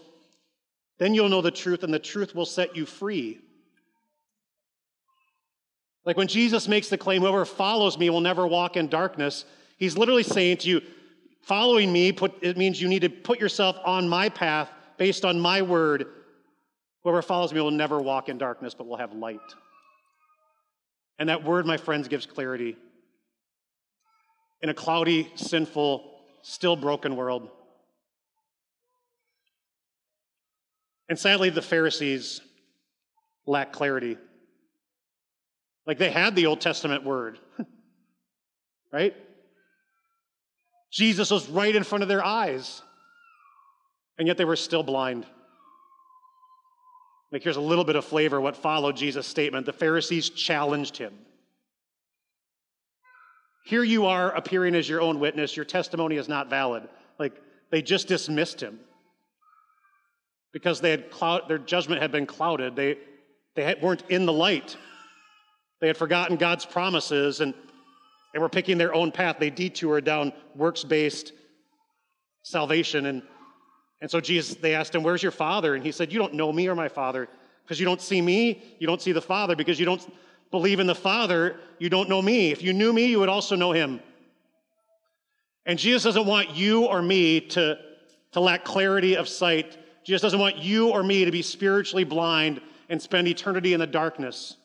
Then 0.98 1.14
you'll 1.14 1.29
know 1.29 1.42
the 1.42 1.51
truth, 1.51 1.83
and 1.83 1.92
the 1.92 1.98
truth 1.98 2.35
will 2.35 2.46
set 2.46 2.77
you 2.77 2.87
free. 2.87 3.40
Like 6.09 6.16
when 6.16 6.27
Jesus 6.27 6.68
makes 6.68 6.88
the 6.88 6.97
claim, 6.97 7.21
whoever 7.21 7.44
follows 7.44 7.99
me 7.99 8.09
will 8.09 8.23
never 8.23 8.47
walk 8.47 8.79
in 8.79 8.88
darkness, 8.88 9.44
he's 9.77 9.99
literally 9.99 10.23
saying 10.23 10.57
to 10.57 10.68
you, 10.71 10.81
following 11.42 11.92
me, 11.92 12.12
put, 12.12 12.33
it 12.40 12.57
means 12.57 12.81
you 12.81 12.88
need 12.88 13.03
to 13.03 13.11
put 13.11 13.38
yourself 13.38 13.77
on 13.85 14.09
my 14.09 14.31
path 14.31 14.71
based 14.97 15.27
on 15.27 15.38
my 15.38 15.61
word. 15.61 16.07
Whoever 17.03 17.21
follows 17.21 17.53
me 17.53 17.61
will 17.61 17.71
never 17.71 18.01
walk 18.01 18.31
in 18.31 18.38
darkness, 18.38 18.73
but 18.73 18.87
will 18.87 18.97
have 18.97 19.12
light. 19.12 19.38
And 21.18 21.29
that 21.29 21.44
word, 21.44 21.66
my 21.66 21.77
friends, 21.77 22.09
gives 22.09 22.25
clarity 22.25 22.75
in 24.62 24.71
a 24.71 24.75
cloudy, 24.75 25.31
sinful, 25.35 26.11
still 26.40 26.75
broken 26.75 27.16
world. 27.16 27.51
And 31.11 31.18
sadly, 31.18 31.51
the 31.51 31.61
Pharisees 31.61 32.40
lack 33.44 33.75
clarity. 33.75 34.16
Like 35.88 35.96
they 35.96 36.11
had 36.11 36.37
the 36.37 36.46
Old 36.46 36.61
Testament 36.61 37.03
word, 37.03 37.38
right? 38.92 39.16
Jesus 40.92 41.31
was 41.31 41.48
right 41.48 41.74
in 41.74 41.83
front 41.83 42.03
of 42.03 42.09
their 42.09 42.22
eyes, 42.22 42.83
and 44.18 44.29
yet 44.29 44.37
they 44.37 44.44
were 44.44 44.55
still 44.55 44.83
blind. 44.83 45.24
Like 47.33 47.42
here's 47.42 47.57
a 47.57 47.61
little 47.62 47.85
bit 47.85 47.96
of 47.96 48.05
flavor 48.05 48.38
what 48.38 48.55
followed 48.55 48.96
Jesus' 48.96 49.27
statement. 49.27 49.64
The 49.64 49.72
Pharisees 49.72 50.29
challenged 50.29 50.98
him. 50.98 51.14
Here 53.64 53.83
you 53.83 54.07
are 54.07 54.31
appearing 54.33 54.74
as 54.74 54.88
your 54.88 55.01
own 55.01 55.18
witness. 55.20 55.57
Your 55.57 55.64
testimony 55.64 56.16
is 56.16 56.29
not 56.29 56.51
valid. 56.51 56.87
Like 57.18 57.33
they 57.70 57.81
just 57.81 58.09
dismissed 58.09 58.62
him 58.62 58.79
because 60.53 60.83
they 60.83 60.90
had 60.90 61.11
cloud, 61.11 61.48
their 61.48 61.59
judgment 61.59 62.03
had 62.03 62.12
been 62.12 62.27
clouded. 62.27 62.77
They, 62.77 62.98
they 63.55 63.64
had, 63.64 63.81
weren't 63.81 64.05
in 64.11 64.27
the 64.27 64.33
light. 64.35 64.77
They 65.81 65.87
had 65.87 65.97
forgotten 65.97 66.37
God's 66.37 66.67
promises 66.67 67.41
and, 67.41 67.55
and 68.35 68.43
were 68.43 68.49
picking 68.49 68.79
their 68.79 68.95
own 68.95 69.12
path. 69.12 69.37
They 69.38 69.51
detoured 69.51 70.05
down 70.05 70.33
works 70.55 70.85
based 70.85 71.33
salvation. 72.43 73.07
And, 73.07 73.23
and 74.01 74.11
so 74.11 74.21
Jesus, 74.21 74.57
they 74.57 74.75
asked 74.75 74.95
him, 74.95 75.03
Where's 75.03 75.23
your 75.23 75.33
father? 75.33 75.75
And 75.75 75.85
he 75.85 75.93
said, 75.93 76.12
You 76.12 76.19
don't 76.19 76.35
know 76.35 76.53
me 76.53 76.69
or 76.69 76.75
my 76.75 76.88
father 76.88 77.29
because 77.64 77.79
you 77.79 77.87
don't 77.87 78.01
see 78.01 78.21
me, 78.21 78.62
you 78.79 78.87
don't 78.87 79.03
see 79.03 79.12
the 79.12 79.21
father. 79.21 79.55
Because 79.55 79.79
you 79.79 79.87
don't 79.87 80.05
believe 80.51 80.81
in 80.81 80.87
the 80.87 80.95
father, 80.95 81.61
you 81.79 81.91
don't 81.91 82.09
know 82.09 82.23
me. 82.23 82.51
If 82.51 82.62
you 82.62 82.73
knew 82.73 82.93
me, 82.93 83.07
you 83.07 83.21
would 83.21 83.29
also 83.29 83.55
know 83.57 83.73
him. 83.73 84.01
And 85.67 85.79
Jesus 85.79 86.03
doesn't 86.03 86.25
want 86.25 86.57
you 86.57 86.87
or 86.87 87.03
me 87.03 87.41
to, 87.41 87.79
to 88.33 88.41
lack 88.41 88.64
clarity 88.64 89.17
of 89.17 89.29
sight. 89.29 89.77
Jesus 90.03 90.23
doesn't 90.23 90.41
want 90.41 90.57
you 90.57 90.88
or 90.88 91.03
me 91.03 91.27
to 91.27 91.31
be 91.31 91.43
spiritually 91.43 92.05
blind 92.05 92.62
and 92.88 93.01
spend 93.01 93.29
eternity 93.29 93.75
in 93.75 93.81
the 93.81 93.87
darkness. 93.87 94.57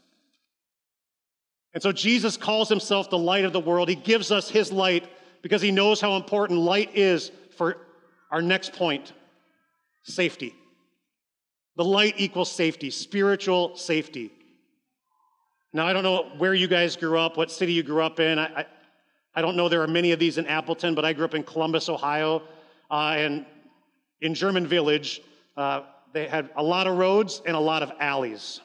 And 1.73 1.81
so 1.81 1.91
Jesus 1.91 2.37
calls 2.37 2.69
himself 2.69 3.09
the 3.09 3.17
light 3.17 3.45
of 3.45 3.53
the 3.53 3.59
world. 3.59 3.89
He 3.89 3.95
gives 3.95 4.31
us 4.31 4.49
his 4.49 4.71
light 4.71 5.07
because 5.41 5.61
he 5.61 5.71
knows 5.71 5.99
how 5.99 6.15
important 6.15 6.59
light 6.59 6.95
is 6.95 7.31
for 7.57 7.77
our 8.31 8.41
next 8.41 8.73
point 8.73 9.13
safety. 10.03 10.53
The 11.75 11.83
light 11.83 12.15
equals 12.17 12.51
safety, 12.51 12.91
spiritual 12.91 13.75
safety. 13.75 14.31
Now, 15.73 15.87
I 15.87 15.93
don't 15.93 16.03
know 16.03 16.29
where 16.37 16.53
you 16.53 16.67
guys 16.67 16.95
grew 16.95 17.17
up, 17.17 17.35
what 17.35 17.51
city 17.51 17.73
you 17.73 17.81
grew 17.81 18.03
up 18.03 18.19
in. 18.19 18.37
I, 18.37 18.45
I, 18.45 18.65
I 19.35 19.41
don't 19.41 19.55
know 19.55 19.67
there 19.67 19.81
are 19.81 19.87
many 19.87 20.11
of 20.11 20.19
these 20.19 20.37
in 20.37 20.45
Appleton, 20.45 20.93
but 20.93 21.03
I 21.03 21.13
grew 21.13 21.25
up 21.25 21.33
in 21.33 21.41
Columbus, 21.41 21.89
Ohio. 21.89 22.43
Uh, 22.91 23.15
and 23.17 23.45
in 24.21 24.35
German 24.35 24.67
Village, 24.67 25.21
uh, 25.57 25.81
they 26.13 26.27
had 26.27 26.51
a 26.55 26.63
lot 26.63 26.85
of 26.85 26.97
roads 26.97 27.41
and 27.47 27.55
a 27.55 27.59
lot 27.59 27.81
of 27.81 27.91
alleys. 27.99 28.61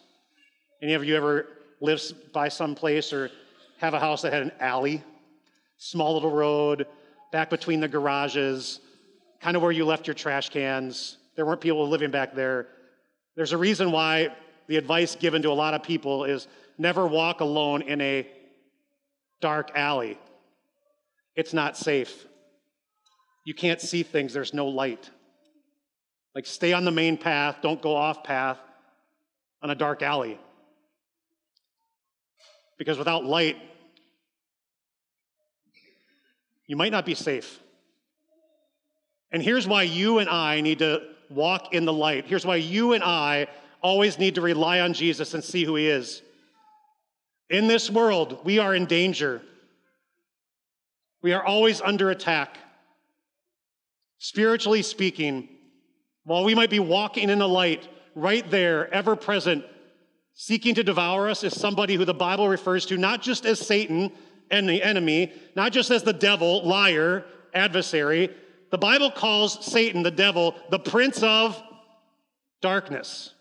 Any 0.82 0.92
of 0.92 1.02
you 1.02 1.16
ever 1.16 1.46
lived 1.80 2.32
by 2.32 2.48
some 2.48 2.74
place 2.74 3.12
or 3.12 3.30
have 3.78 3.94
a 3.94 4.00
house 4.00 4.22
that 4.22 4.32
had 4.32 4.42
an 4.42 4.52
alley? 4.60 5.02
Small 5.76 6.14
little 6.14 6.30
road, 6.30 6.86
back 7.30 7.50
between 7.50 7.80
the 7.80 7.88
garages, 7.88 8.80
kind 9.40 9.56
of 9.56 9.62
where 9.62 9.72
you 9.72 9.84
left 9.84 10.06
your 10.06 10.14
trash 10.14 10.48
cans. 10.48 11.18
There 11.36 11.46
weren't 11.46 11.60
people 11.60 11.88
living 11.88 12.10
back 12.10 12.34
there. 12.34 12.66
There's 13.36 13.52
a 13.52 13.58
reason 13.58 13.92
why 13.92 14.34
the 14.66 14.76
advice 14.76 15.14
given 15.14 15.42
to 15.42 15.50
a 15.50 15.54
lot 15.54 15.74
of 15.74 15.82
people 15.82 16.24
is 16.24 16.48
never 16.76 17.06
walk 17.06 17.40
alone 17.40 17.82
in 17.82 18.00
a 18.00 18.26
dark 19.40 19.70
alley. 19.74 20.18
It's 21.36 21.52
not 21.52 21.76
safe. 21.76 22.26
You 23.44 23.54
can't 23.54 23.80
see 23.80 24.02
things, 24.02 24.34
there's 24.34 24.52
no 24.52 24.66
light. 24.66 25.08
Like, 26.34 26.46
stay 26.46 26.72
on 26.72 26.84
the 26.84 26.90
main 26.90 27.16
path, 27.16 27.58
don't 27.62 27.80
go 27.80 27.94
off 27.96 28.24
path 28.24 28.58
on 29.62 29.70
a 29.70 29.74
dark 29.74 30.02
alley. 30.02 30.38
Because 32.78 32.96
without 32.96 33.24
light, 33.24 33.56
you 36.66 36.76
might 36.76 36.92
not 36.92 37.04
be 37.04 37.14
safe. 37.14 37.60
And 39.30 39.42
here's 39.42 39.66
why 39.66 39.82
you 39.82 40.18
and 40.18 40.28
I 40.28 40.60
need 40.60 40.78
to 40.78 41.02
walk 41.28 41.74
in 41.74 41.84
the 41.84 41.92
light. 41.92 42.24
Here's 42.26 42.46
why 42.46 42.56
you 42.56 42.92
and 42.92 43.04
I 43.04 43.48
always 43.82 44.18
need 44.18 44.36
to 44.36 44.40
rely 44.40 44.80
on 44.80 44.94
Jesus 44.94 45.34
and 45.34 45.42
see 45.42 45.64
who 45.64 45.76
he 45.76 45.88
is. 45.88 46.22
In 47.50 47.66
this 47.66 47.90
world, 47.90 48.40
we 48.44 48.58
are 48.58 48.74
in 48.74 48.86
danger. 48.86 49.42
We 51.22 51.32
are 51.32 51.44
always 51.44 51.80
under 51.80 52.10
attack. 52.10 52.58
Spiritually 54.18 54.82
speaking, 54.82 55.48
while 56.24 56.44
we 56.44 56.54
might 56.54 56.70
be 56.70 56.80
walking 56.80 57.30
in 57.30 57.38
the 57.38 57.48
light, 57.48 57.88
right 58.14 58.48
there, 58.50 58.92
ever 58.92 59.16
present, 59.16 59.64
seeking 60.40 60.72
to 60.72 60.84
devour 60.84 61.28
us 61.28 61.42
is 61.42 61.52
somebody 61.52 61.96
who 61.96 62.04
the 62.04 62.14
Bible 62.14 62.48
refers 62.48 62.86
to 62.86 62.96
not 62.96 63.20
just 63.20 63.44
as 63.44 63.58
Satan 63.58 64.12
and 64.52 64.68
the 64.68 64.80
enemy, 64.84 65.32
not 65.56 65.72
just 65.72 65.90
as 65.90 66.04
the 66.04 66.12
devil, 66.12 66.64
liar, 66.64 67.24
adversary. 67.52 68.30
The 68.70 68.78
Bible 68.78 69.10
calls 69.10 69.66
Satan, 69.66 70.04
the 70.04 70.12
devil, 70.12 70.54
the 70.70 70.78
prince 70.78 71.24
of 71.24 71.60
darkness. 72.62 73.34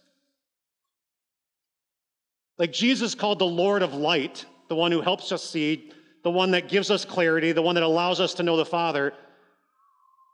Like 2.57 2.73
Jesus 2.73 3.13
called 3.13 3.37
the 3.37 3.45
Lord 3.45 3.83
of 3.83 3.93
light, 3.93 4.47
the 4.67 4.75
one 4.75 4.91
who 4.91 5.01
helps 5.01 5.31
us 5.31 5.47
see, 5.47 5.91
the 6.23 6.31
one 6.31 6.49
that 6.51 6.67
gives 6.67 6.89
us 6.89 7.05
clarity, 7.05 7.51
the 7.51 7.61
one 7.61 7.75
that 7.75 7.83
allows 7.83 8.19
us 8.19 8.33
to 8.33 8.43
know 8.43 8.57
the 8.57 8.65
Father. 8.65 9.13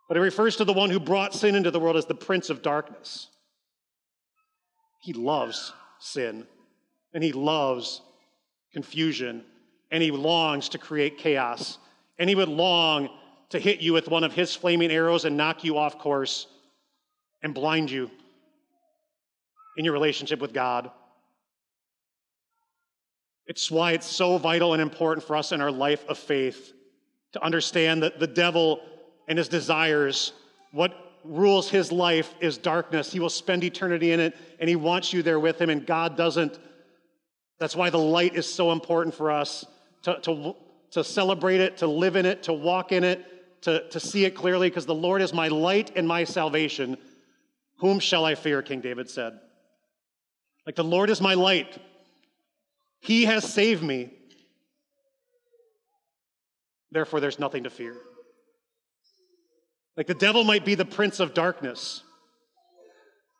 But 0.07 0.15
it 0.15 0.21
refers 0.21 0.55
to 0.55 0.63
the 0.63 0.71
one 0.71 0.89
who 0.89 1.01
brought 1.01 1.33
sin 1.33 1.55
into 1.55 1.71
the 1.71 1.79
world 1.81 1.97
as 1.97 2.05
the 2.05 2.15
prince 2.15 2.49
of 2.49 2.61
darkness. 2.61 3.27
He 5.01 5.11
loves 5.11 5.73
sin, 5.99 6.47
and 7.13 7.23
he 7.23 7.31
loves 7.31 8.01
confusion, 8.71 9.43
and 9.91 10.01
he 10.01 10.11
longs 10.11 10.69
to 10.69 10.77
create 10.77 11.17
chaos, 11.17 11.77
and 12.17 12.29
he 12.29 12.35
would 12.35 12.49
long 12.49 13.09
to 13.49 13.59
hit 13.59 13.79
you 13.81 13.93
with 13.93 14.07
one 14.07 14.23
of 14.23 14.33
his 14.33 14.55
flaming 14.55 14.91
arrows 14.91 15.25
and 15.25 15.37
knock 15.37 15.63
you 15.63 15.77
off 15.77 15.99
course 15.99 16.47
and 17.43 17.53
blind 17.53 17.91
you 17.91 18.09
in 19.77 19.85
your 19.85 19.93
relationship 19.93 20.39
with 20.39 20.53
God. 20.53 20.89
It's 23.45 23.69
why 23.69 23.91
it's 23.91 24.07
so 24.07 24.37
vital 24.37 24.73
and 24.73 24.81
important 24.81 25.27
for 25.27 25.35
us 25.35 25.51
in 25.51 25.61
our 25.61 25.71
life 25.71 26.03
of 26.07 26.17
faith 26.17 26.73
to 27.33 27.43
understand 27.43 28.03
that 28.03 28.19
the 28.19 28.27
devil 28.27 28.81
and 29.27 29.37
his 29.37 29.49
desires, 29.49 30.33
what 30.71 30.93
rules 31.23 31.69
his 31.69 31.91
life 31.91 32.33
is 32.39 32.57
darkness. 32.57 33.11
He 33.11 33.19
will 33.19 33.29
spend 33.29 33.63
eternity 33.63 34.11
in 34.11 34.19
it 34.19 34.35
and 34.59 34.69
he 34.69 34.75
wants 34.75 35.13
you 35.13 35.21
there 35.21 35.39
with 35.39 35.59
him, 35.59 35.69
and 35.69 35.85
God 35.85 36.17
doesn't. 36.17 36.57
That's 37.59 37.75
why 37.75 37.89
the 37.89 37.99
light 37.99 38.35
is 38.35 38.51
so 38.51 38.71
important 38.71 39.15
for 39.15 39.31
us 39.31 39.65
to, 40.03 40.19
to, 40.21 40.55
to 40.91 41.03
celebrate 41.03 41.61
it, 41.61 41.77
to 41.77 41.87
live 41.87 42.15
in 42.15 42.25
it, 42.25 42.43
to 42.43 42.53
walk 42.53 42.91
in 42.91 43.03
it, 43.03 43.61
to, 43.61 43.87
to 43.89 43.99
see 43.99 44.25
it 44.25 44.35
clearly, 44.35 44.69
because 44.69 44.85
the 44.85 44.95
Lord 44.95 45.21
is 45.21 45.33
my 45.33 45.47
light 45.47 45.91
and 45.95 46.07
my 46.07 46.23
salvation. 46.23 46.97
Whom 47.77 47.99
shall 47.99 48.25
I 48.25 48.35
fear? 48.35 48.61
King 48.61 48.81
David 48.81 49.09
said. 49.09 49.39
Like 50.65 50.75
the 50.75 50.83
Lord 50.83 51.09
is 51.09 51.21
my 51.21 51.33
light. 51.33 51.77
He 53.01 53.25
has 53.25 53.43
saved 53.43 53.83
me. 53.83 54.11
Therefore, 56.91 57.19
there's 57.19 57.39
nothing 57.39 57.63
to 57.63 57.69
fear. 57.69 57.95
Like 59.97 60.07
the 60.07 60.13
devil 60.13 60.43
might 60.43 60.65
be 60.65 60.75
the 60.75 60.85
prince 60.85 61.19
of 61.19 61.33
darkness. 61.33 62.03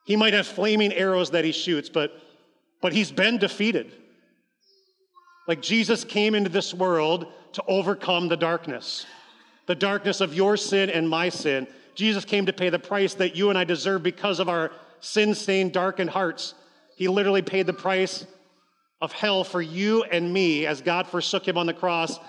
He 0.05 0.15
might 0.15 0.33
have 0.33 0.47
flaming 0.47 0.91
arrows 0.91 1.31
that 1.31 1.45
he 1.45 1.51
shoots, 1.51 1.89
but, 1.89 2.11
but 2.81 2.93
he's 2.93 3.11
been 3.11 3.37
defeated. 3.37 3.93
Like 5.47 5.61
Jesus 5.61 6.03
came 6.03 6.35
into 6.35 6.49
this 6.49 6.73
world 6.73 7.27
to 7.53 7.63
overcome 7.67 8.29
the 8.29 8.37
darkness, 8.37 9.05
the 9.65 9.75
darkness 9.75 10.21
of 10.21 10.33
your 10.33 10.57
sin 10.57 10.89
and 10.89 11.07
my 11.07 11.29
sin. 11.29 11.67
Jesus 11.95 12.25
came 12.25 12.45
to 12.45 12.53
pay 12.53 12.69
the 12.69 12.79
price 12.79 13.13
that 13.15 13.35
you 13.35 13.49
and 13.49 13.57
I 13.57 13.63
deserve 13.63 14.03
because 14.03 14.39
of 14.39 14.49
our 14.49 14.71
sin 14.99 15.35
stained, 15.35 15.73
darkened 15.73 16.09
hearts. 16.09 16.55
He 16.95 17.07
literally 17.07 17.41
paid 17.41 17.67
the 17.67 17.73
price 17.73 18.25
of 19.01 19.11
hell 19.11 19.43
for 19.43 19.61
you 19.61 20.03
and 20.03 20.33
me 20.33 20.65
as 20.65 20.81
God 20.81 21.07
forsook 21.07 21.47
him 21.47 21.57
on 21.57 21.65
the 21.65 21.73
cross. 21.73 22.19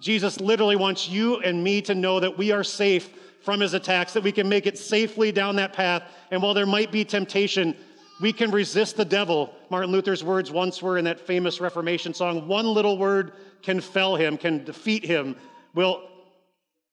Jesus 0.00 0.40
literally 0.40 0.76
wants 0.76 1.08
you 1.08 1.38
and 1.38 1.64
me 1.64 1.80
to 1.82 1.94
know 1.94 2.20
that 2.20 2.36
we 2.36 2.52
are 2.52 2.62
safe 2.62 3.08
from 3.40 3.60
his 3.60 3.72
attacks, 3.72 4.12
that 4.12 4.22
we 4.22 4.30
can 4.32 4.48
make 4.48 4.66
it 4.66 4.76
safely 4.78 5.32
down 5.32 5.56
that 5.56 5.72
path. 5.72 6.02
And 6.30 6.42
while 6.42 6.54
there 6.54 6.66
might 6.66 6.92
be 6.92 7.04
temptation, 7.04 7.74
we 8.20 8.32
can 8.32 8.50
resist 8.50 8.96
the 8.96 9.04
devil. 9.04 9.54
Martin 9.70 9.90
Luther's 9.90 10.24
words 10.24 10.50
once 10.50 10.82
were 10.82 10.98
in 10.98 11.04
that 11.04 11.20
famous 11.20 11.60
Reformation 11.60 12.14
song 12.14 12.48
one 12.48 12.66
little 12.66 12.98
word 12.98 13.32
can 13.62 13.80
fell 13.80 14.16
him, 14.16 14.36
can 14.36 14.64
defeat 14.64 15.04
him, 15.04 15.36
will 15.74 16.08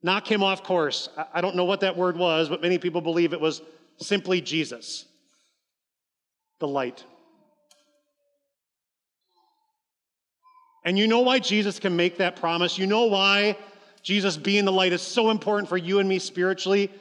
knock 0.04 0.30
him 0.30 0.44
off 0.44 0.64
course. 0.64 1.10
I 1.34 1.42
don't 1.42 1.56
know 1.56 1.66
what 1.66 1.82
that 1.82 1.98
word 1.98 2.18
was, 2.18 2.50
but 2.50 2.62
many 2.62 2.78
people 2.78 3.02
believe 3.02 3.34
it 3.34 3.42
was 3.42 3.62
simply 3.98 4.42
Jesus, 4.42 5.06
the 6.60 6.68
light. 6.68 7.04
And 10.84 11.00
you 11.00 11.08
know 11.08 11.22
why 11.22 11.40
Jesus 11.40 11.80
can 11.80 11.96
make 11.96 12.18
that 12.18 12.36
promise? 12.36 12.78
You 12.78 12.86
know 12.86 13.06
why 13.06 13.58
Jesus 14.04 14.38
being 14.38 14.66
the 14.66 14.72
light 14.72 14.94
is 14.94 15.02
so 15.02 15.32
important 15.32 15.68
for 15.68 15.78
you 15.78 15.98
and 15.98 16.08
me 16.08 16.20
spiritually? 16.20 16.92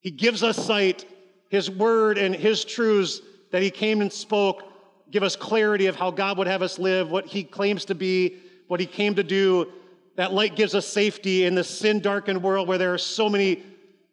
He 0.00 0.10
gives 0.10 0.42
us 0.42 0.56
sight. 0.56 1.04
His 1.50 1.70
word 1.70 2.16
and 2.16 2.34
his 2.34 2.64
truths 2.64 3.20
that 3.50 3.62
he 3.62 3.70
came 3.70 4.00
and 4.00 4.12
spoke 4.12 4.70
give 5.10 5.22
us 5.22 5.36
clarity 5.36 5.86
of 5.86 5.96
how 5.96 6.10
God 6.10 6.38
would 6.38 6.46
have 6.46 6.62
us 6.62 6.78
live, 6.78 7.10
what 7.10 7.26
he 7.26 7.42
claims 7.42 7.84
to 7.86 7.94
be, 7.94 8.36
what 8.68 8.80
he 8.80 8.86
came 8.86 9.14
to 9.16 9.24
do. 9.24 9.72
That 10.16 10.32
light 10.32 10.56
gives 10.56 10.74
us 10.74 10.86
safety 10.86 11.44
in 11.44 11.54
this 11.54 11.68
sin 11.68 12.00
darkened 12.00 12.42
world 12.42 12.68
where 12.68 12.78
there 12.78 12.94
are 12.94 12.98
so 12.98 13.28
many 13.28 13.62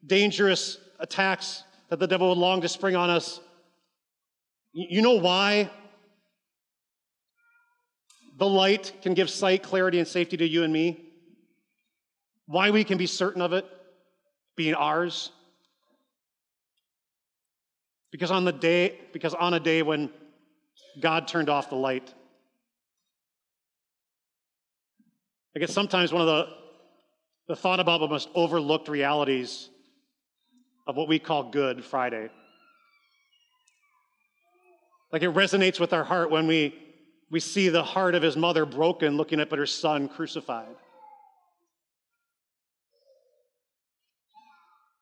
dangerous 0.06 0.78
attacks 1.00 1.64
that 1.90 2.00
the 2.00 2.08
devil 2.08 2.30
would 2.30 2.38
long 2.38 2.62
to 2.62 2.70
spring 2.70 2.96
on 2.96 3.10
us. 3.10 3.40
You 4.74 5.02
know 5.02 5.16
why 5.16 5.70
the 8.38 8.48
light 8.48 8.94
can 9.02 9.14
give 9.14 9.30
sight, 9.30 9.64
clarity, 9.64 10.00
and 10.00 10.08
safety 10.08 10.38
to 10.38 10.48
you 10.48 10.64
and 10.64 10.72
me. 10.72 11.04
Why 12.46 12.70
we 12.70 12.84
can 12.84 12.98
be 12.98 13.08
certain 13.08 13.42
of 13.42 13.54
it 13.54 13.66
being 14.56 14.76
ours. 14.76 15.32
Because 18.12 18.32
on 18.32 18.46
the 18.46 18.54
day, 18.54 19.00
because 19.14 19.34
on 19.34 19.54
a 19.54 19.60
day 19.60 19.82
when 19.82 20.10
God 21.00 21.28
turned 21.28 21.50
off 21.50 21.70
the 21.70 21.76
light, 21.76 22.14
I 25.56 25.60
guess 25.60 25.74
sometimes 25.74 26.14
one 26.14 26.22
of 26.22 26.28
the, 26.28 26.48
the 27.48 27.56
thought 27.56 27.80
about 27.80 28.00
the 28.00 28.08
most 28.08 28.30
overlooked 28.36 28.88
realities 28.88 29.70
of 30.86 30.96
what 30.96 31.08
we 31.08 31.20
call 31.20 31.50
Good 31.50 31.84
Friday. 31.84 32.30
Like 35.12 35.24
it 35.24 35.34
resonates 35.34 35.80
with 35.80 35.94
our 35.94 36.04
heart 36.04 36.30
when 36.30 36.48
we, 36.48 36.76
we 37.30 37.40
see 37.40 37.70
the 37.70 37.84
heart 37.84 38.16
of 38.16 38.22
his 38.22 38.38
mother 38.38 38.66
broken 38.66 39.18
looking 39.18 39.40
up 39.40 39.52
at 39.52 39.60
her 39.60 39.66
son 39.66 40.08
crucified. 40.08 40.76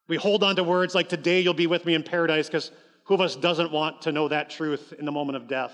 We 0.07 0.17
hold 0.17 0.43
on 0.43 0.55
to 0.55 0.63
words 0.63 0.93
like, 0.93 1.09
Today 1.09 1.41
you'll 1.41 1.53
be 1.53 1.67
with 1.67 1.85
me 1.85 1.95
in 1.95 2.03
paradise, 2.03 2.47
because 2.47 2.71
who 3.05 3.13
of 3.13 3.21
us 3.21 3.35
doesn't 3.35 3.71
want 3.71 4.03
to 4.03 4.11
know 4.11 4.27
that 4.27 4.49
truth 4.49 4.93
in 4.97 5.05
the 5.05 5.11
moment 5.11 5.37
of 5.37 5.47
death? 5.47 5.73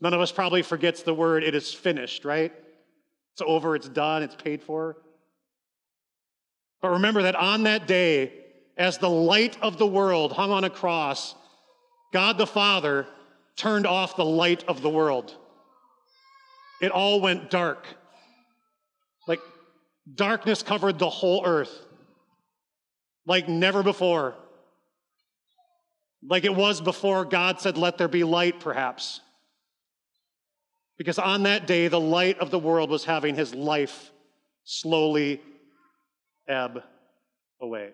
None 0.00 0.14
of 0.14 0.20
us 0.20 0.32
probably 0.32 0.62
forgets 0.62 1.02
the 1.02 1.14
word, 1.14 1.44
It 1.44 1.54
is 1.54 1.72
finished, 1.72 2.24
right? 2.24 2.52
It's 3.32 3.42
over, 3.44 3.74
it's 3.74 3.88
done, 3.88 4.22
it's 4.22 4.34
paid 4.34 4.62
for. 4.62 4.96
But 6.80 6.90
remember 6.90 7.22
that 7.22 7.34
on 7.34 7.62
that 7.64 7.86
day, 7.86 8.32
as 8.76 8.98
the 8.98 9.08
light 9.08 9.56
of 9.62 9.78
the 9.78 9.86
world 9.86 10.32
hung 10.32 10.50
on 10.50 10.64
a 10.64 10.70
cross, 10.70 11.34
God 12.12 12.38
the 12.38 12.46
Father 12.46 13.06
turned 13.56 13.86
off 13.86 14.16
the 14.16 14.24
light 14.24 14.64
of 14.68 14.82
the 14.82 14.90
world. 14.90 15.34
It 16.80 16.90
all 16.92 17.20
went 17.20 17.50
dark. 17.50 17.86
Like 19.26 19.40
darkness 20.14 20.62
covered 20.62 20.98
the 20.98 21.08
whole 21.08 21.44
earth, 21.46 21.74
like 23.26 23.48
never 23.48 23.82
before. 23.82 24.34
Like 26.22 26.44
it 26.44 26.54
was 26.54 26.80
before 26.80 27.24
God 27.24 27.60
said, 27.60 27.76
Let 27.76 27.98
there 27.98 28.08
be 28.08 28.24
light, 28.24 28.60
perhaps. 28.60 29.20
Because 30.96 31.18
on 31.18 31.42
that 31.42 31.66
day, 31.66 31.88
the 31.88 32.00
light 32.00 32.38
of 32.38 32.50
the 32.50 32.58
world 32.58 32.88
was 32.88 33.04
having 33.04 33.34
his 33.34 33.54
life 33.54 34.12
slowly 34.62 35.42
ebb 36.48 36.82
away. 37.60 37.90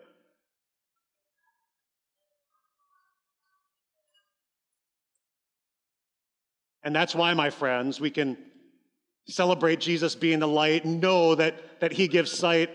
And 6.83 6.95
that's 6.95 7.14
why, 7.14 7.35
my 7.35 7.51
friends, 7.51 8.01
we 8.01 8.11
can 8.11 8.38
celebrate 9.27 9.81
Jesus 9.81 10.14
being 10.14 10.38
the 10.38 10.49
light, 10.49 10.85
know 10.85 11.35
that, 11.35 11.81
that 11.81 11.93
he 11.93 12.09
gives 12.09 12.33
sight, 12.33 12.71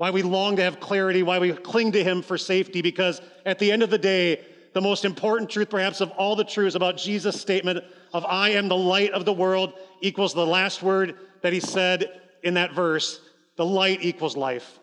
why 0.00 0.08
we 0.08 0.22
long 0.22 0.56
to 0.56 0.62
have 0.62 0.80
clarity, 0.80 1.22
why 1.22 1.38
we 1.38 1.52
cling 1.52 1.92
to 1.92 2.02
him 2.02 2.22
for 2.22 2.38
safety, 2.38 2.80
because 2.80 3.20
at 3.44 3.58
the 3.58 3.70
end 3.70 3.82
of 3.82 3.90
the 3.90 3.98
day, 3.98 4.40
the 4.72 4.80
most 4.80 5.04
important 5.04 5.50
truth, 5.50 5.68
perhaps, 5.68 6.00
of 6.00 6.10
all 6.12 6.34
the 6.34 6.42
truths 6.42 6.74
about 6.74 6.96
Jesus' 6.96 7.38
statement 7.38 7.84
of 8.14 8.24
I 8.24 8.52
am 8.52 8.68
the 8.68 8.76
light 8.78 9.10
of 9.10 9.26
the 9.26 9.32
world 9.34 9.74
equals 10.00 10.32
the 10.32 10.46
last 10.46 10.82
word 10.82 11.16
that 11.42 11.52
he 11.52 11.60
said 11.60 12.18
in 12.42 12.54
that 12.54 12.72
verse 12.72 13.20
the 13.56 13.66
light 13.66 13.98
equals 14.00 14.38
life. 14.38 14.78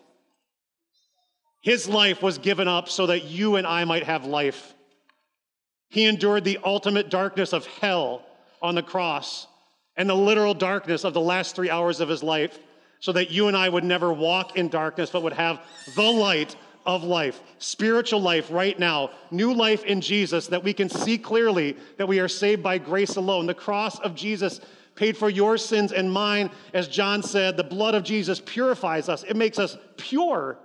His 1.62 1.88
life 1.88 2.22
was 2.22 2.38
given 2.38 2.68
up 2.68 2.88
so 2.88 3.06
that 3.06 3.24
you 3.24 3.56
and 3.56 3.66
I 3.66 3.84
might 3.86 4.04
have 4.04 4.24
life. 4.24 4.72
He 5.88 6.04
endured 6.04 6.44
the 6.44 6.60
ultimate 6.64 7.10
darkness 7.10 7.52
of 7.52 7.66
hell 7.66 8.24
on 8.62 8.76
the 8.76 8.84
cross 8.84 9.48
and 9.96 10.08
the 10.08 10.14
literal 10.14 10.54
darkness 10.54 11.02
of 11.02 11.12
the 11.12 11.20
last 11.20 11.56
three 11.56 11.70
hours 11.70 11.98
of 11.98 12.08
his 12.08 12.22
life 12.22 12.56
so 13.00 13.12
that 13.12 13.30
you 13.30 13.48
and 13.48 13.56
I 13.56 13.68
would 13.68 13.84
never 13.84 14.12
walk 14.12 14.56
in 14.56 14.68
darkness, 14.68 15.10
but 15.10 15.22
would 15.22 15.32
have 15.32 15.60
the 15.94 16.02
light 16.02 16.56
of 16.84 17.04
life, 17.04 17.40
spiritual 17.58 18.20
life 18.20 18.50
right 18.50 18.78
now, 18.78 19.10
new 19.30 19.52
life 19.52 19.84
in 19.84 20.00
Jesus, 20.00 20.46
that 20.48 20.64
we 20.64 20.72
can 20.72 20.88
see 20.88 21.18
clearly 21.18 21.76
that 21.96 22.08
we 22.08 22.18
are 22.18 22.28
saved 22.28 22.62
by 22.62 22.78
grace 22.78 23.16
alone. 23.16 23.46
The 23.46 23.54
cross 23.54 23.98
of 24.00 24.14
Jesus 24.14 24.60
paid 24.94 25.16
for 25.16 25.28
your 25.28 25.58
sins 25.58 25.92
and 25.92 26.10
mine. 26.10 26.50
As 26.72 26.88
John 26.88 27.22
said, 27.22 27.56
the 27.56 27.64
blood 27.64 27.94
of 27.94 28.04
Jesus 28.04 28.40
purifies 28.44 29.08
us, 29.08 29.22
it 29.22 29.36
makes 29.36 29.58
us 29.58 29.76
pure. 29.96 30.58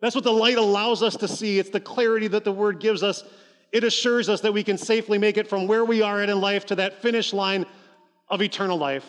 That's 0.00 0.14
what 0.14 0.24
the 0.24 0.32
light 0.32 0.58
allows 0.58 1.02
us 1.02 1.16
to 1.18 1.28
see. 1.28 1.58
It's 1.58 1.70
the 1.70 1.80
clarity 1.80 2.26
that 2.28 2.44
the 2.44 2.52
word 2.52 2.80
gives 2.80 3.02
us 3.02 3.24
it 3.72 3.84
assures 3.84 4.28
us 4.28 4.42
that 4.42 4.52
we 4.52 4.62
can 4.62 4.76
safely 4.76 5.16
make 5.16 5.38
it 5.38 5.48
from 5.48 5.66
where 5.66 5.84
we 5.84 6.02
are 6.02 6.22
in 6.22 6.40
life 6.40 6.66
to 6.66 6.74
that 6.76 7.00
finish 7.00 7.32
line 7.32 7.64
of 8.28 8.42
eternal 8.42 8.76
life. 8.76 9.06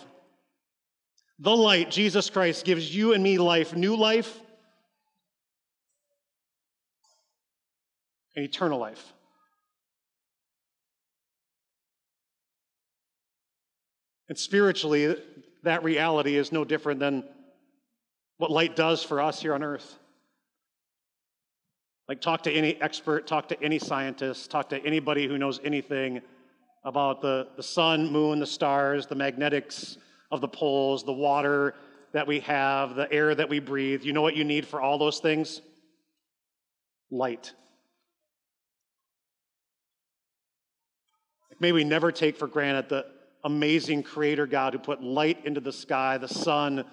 The 1.40 1.56
light, 1.56 1.90
Jesus 1.90 2.30
Christ, 2.30 2.64
gives 2.64 2.96
you 2.96 3.14
and 3.14 3.24
me 3.24 3.38
life, 3.38 3.76
new 3.76 3.96
life, 3.96 4.40
and 8.36 8.46
eternal 8.46 8.80
life. 8.80 9.14
And 14.30 14.38
spiritually, 14.38 15.16
that 15.64 15.84
reality 15.84 16.38
is 16.38 16.52
no 16.52 16.64
different 16.64 17.00
than 17.00 17.24
what 18.38 18.52
light 18.52 18.76
does 18.76 19.04
for 19.04 19.22
us 19.22 19.42
here 19.42 19.54
on 19.54 19.64
earth. 19.64 19.98
Like, 22.08 22.22
talk 22.22 22.44
to 22.44 22.52
any 22.52 22.82
expert, 22.82 23.28
talk 23.28 23.48
to 23.50 23.64
any 23.64 23.80
scientist, 23.80 24.52
talk 24.52 24.70
to 24.70 24.86
anybody 24.86 25.28
who 25.28 25.38
knows 25.38 25.60
anything 25.64 26.22
about 26.84 27.22
the, 27.22 27.48
the 27.56 27.64
sun, 27.64 28.12
moon, 28.12 28.40
the 28.40 28.46
stars, 28.46 29.08
the 29.08 29.16
magnetics 29.16 29.98
of 30.34 30.42
the 30.42 30.48
poles, 30.48 31.04
the 31.04 31.14
water 31.14 31.76
that 32.12 32.26
we 32.26 32.40
have, 32.40 32.96
the 32.96 33.12
air 33.14 33.36
that 33.36 33.48
we 33.48 33.60
breathe. 33.60 34.04
You 34.04 34.14
know 34.14 34.24
what 34.24 34.36
you 34.36 34.44
need 34.44 34.68
for 34.68 34.82
all 34.82 34.98
those 34.98 35.20
things? 35.20 35.62
Light. 37.12 37.54
May 41.60 41.72
we 41.72 41.84
never 41.84 42.12
take 42.12 42.36
for 42.36 42.48
granted 42.48 42.90
the 42.90 43.06
amazing 43.44 44.02
creator 44.02 44.48
God 44.48 44.74
who 44.74 44.80
put 44.80 45.04
light 45.04 45.46
into 45.46 45.62
the 45.62 45.72
sky, 45.72 46.18
the 46.18 46.28
sun 46.28 46.84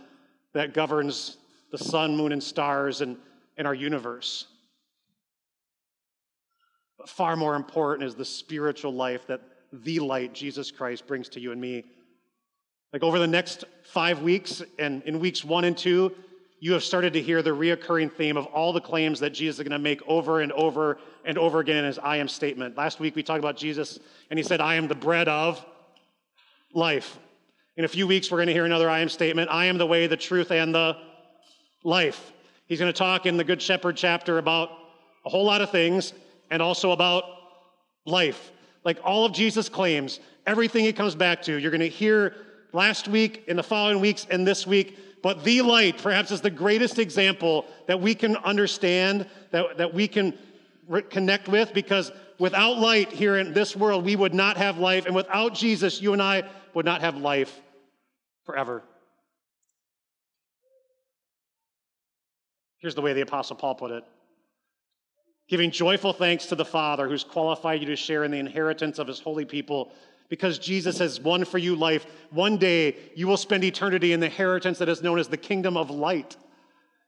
that 0.52 0.74
governs 0.74 1.38
the 1.72 1.78
sun, 1.78 2.14
moon, 2.14 2.32
and 2.32 2.42
stars 2.42 3.00
and, 3.00 3.16
and 3.56 3.66
our 3.66 3.74
universe. 3.74 4.48
But 6.98 7.08
far 7.08 7.36
more 7.36 7.54
important 7.54 8.06
is 8.06 8.14
the 8.14 8.24
spiritual 8.24 8.92
life 8.92 9.26
that 9.28 9.40
the 9.72 9.98
light, 10.00 10.34
Jesus 10.34 10.70
Christ, 10.70 11.06
brings 11.06 11.30
to 11.30 11.40
you 11.40 11.52
and 11.52 11.60
me. 11.60 11.84
Like 12.92 13.02
over 13.02 13.18
the 13.18 13.26
next 13.26 13.64
five 13.84 14.22
weeks, 14.22 14.62
and 14.78 15.02
in 15.04 15.20
weeks 15.20 15.44
one 15.44 15.64
and 15.64 15.78
two, 15.78 16.12
you 16.58 16.72
have 16.72 16.82
started 16.82 17.12
to 17.12 17.22
hear 17.22 17.40
the 17.40 17.50
reoccurring 17.50 18.12
theme 18.12 18.36
of 18.36 18.46
all 18.46 18.72
the 18.72 18.80
claims 18.80 19.20
that 19.20 19.30
Jesus 19.30 19.58
is 19.58 19.62
going 19.62 19.72
to 19.72 19.78
make 19.78 20.02
over 20.06 20.40
and 20.40 20.52
over 20.52 20.98
and 21.24 21.38
over 21.38 21.60
again 21.60 21.76
in 21.76 21.84
his 21.84 21.98
I 21.98 22.16
am 22.16 22.28
statement. 22.28 22.76
Last 22.76 23.00
week 23.00 23.16
we 23.16 23.22
talked 23.22 23.38
about 23.38 23.56
Jesus, 23.56 23.98
and 24.28 24.38
he 24.38 24.42
said, 24.42 24.60
I 24.60 24.74
am 24.74 24.88
the 24.88 24.94
bread 24.94 25.28
of 25.28 25.64
life. 26.74 27.18
In 27.76 27.84
a 27.84 27.88
few 27.88 28.06
weeks, 28.06 28.30
we're 28.30 28.38
going 28.38 28.48
to 28.48 28.52
hear 28.52 28.66
another 28.66 28.90
I 28.90 29.00
am 29.00 29.08
statement 29.08 29.50
I 29.50 29.66
am 29.66 29.78
the 29.78 29.86
way, 29.86 30.06
the 30.06 30.16
truth, 30.16 30.50
and 30.50 30.74
the 30.74 30.96
life. 31.84 32.32
He's 32.66 32.78
going 32.78 32.92
to 32.92 32.98
talk 32.98 33.24
in 33.24 33.36
the 33.36 33.44
Good 33.44 33.62
Shepherd 33.62 33.96
chapter 33.96 34.38
about 34.38 34.70
a 35.24 35.30
whole 35.30 35.44
lot 35.44 35.60
of 35.60 35.70
things, 35.70 36.12
and 36.50 36.60
also 36.60 36.90
about 36.90 37.24
life. 38.04 38.50
Like 38.84 38.98
all 39.04 39.24
of 39.24 39.32
Jesus' 39.32 39.68
claims, 39.68 40.20
everything 40.46 40.84
he 40.84 40.92
comes 40.92 41.14
back 41.14 41.42
to, 41.42 41.56
you're 41.56 41.70
going 41.70 41.80
to 41.80 41.88
hear 41.88 42.34
last 42.72 43.08
week, 43.08 43.44
in 43.46 43.56
the 43.56 43.62
following 43.62 44.00
weeks, 44.00 44.26
and 44.30 44.46
this 44.46 44.66
week. 44.66 44.98
But 45.22 45.44
the 45.44 45.62
light, 45.62 45.98
perhaps, 45.98 46.30
is 46.30 46.40
the 46.40 46.50
greatest 46.50 46.98
example 46.98 47.66
that 47.86 48.00
we 48.00 48.14
can 48.14 48.36
understand, 48.36 49.26
that, 49.50 49.76
that 49.78 49.92
we 49.92 50.08
can 50.08 50.38
re- 50.88 51.02
connect 51.02 51.48
with, 51.48 51.74
because 51.74 52.10
without 52.38 52.78
light 52.78 53.12
here 53.12 53.36
in 53.36 53.52
this 53.52 53.76
world, 53.76 54.04
we 54.04 54.16
would 54.16 54.34
not 54.34 54.56
have 54.56 54.78
life. 54.78 55.06
And 55.06 55.14
without 55.14 55.54
Jesus, 55.54 56.00
you 56.00 56.12
and 56.12 56.22
I 56.22 56.44
would 56.74 56.86
not 56.86 57.02
have 57.02 57.16
life 57.16 57.60
forever. 58.44 58.82
Here's 62.78 62.94
the 62.94 63.02
way 63.02 63.12
the 63.12 63.20
Apostle 63.20 63.56
Paul 63.56 63.74
put 63.74 63.90
it 63.90 64.04
giving 65.50 65.72
joyful 65.72 66.12
thanks 66.12 66.46
to 66.46 66.54
the 66.54 66.64
Father 66.64 67.08
who's 67.08 67.24
qualified 67.24 67.80
you 67.80 67.86
to 67.86 67.96
share 67.96 68.22
in 68.22 68.30
the 68.30 68.38
inheritance 68.38 69.00
of 69.00 69.08
his 69.08 69.18
holy 69.18 69.44
people. 69.44 69.92
Because 70.30 70.58
Jesus 70.58 70.98
has 70.98 71.20
won 71.20 71.44
for 71.44 71.58
you 71.58 71.76
life. 71.76 72.06
One 72.30 72.56
day 72.56 72.96
you 73.14 73.26
will 73.26 73.36
spend 73.36 73.64
eternity 73.64 74.14
in 74.14 74.20
the 74.20 74.26
inheritance 74.26 74.78
that 74.78 74.88
is 74.88 75.02
known 75.02 75.18
as 75.18 75.28
the 75.28 75.36
kingdom 75.36 75.76
of 75.76 75.90
light. 75.90 76.36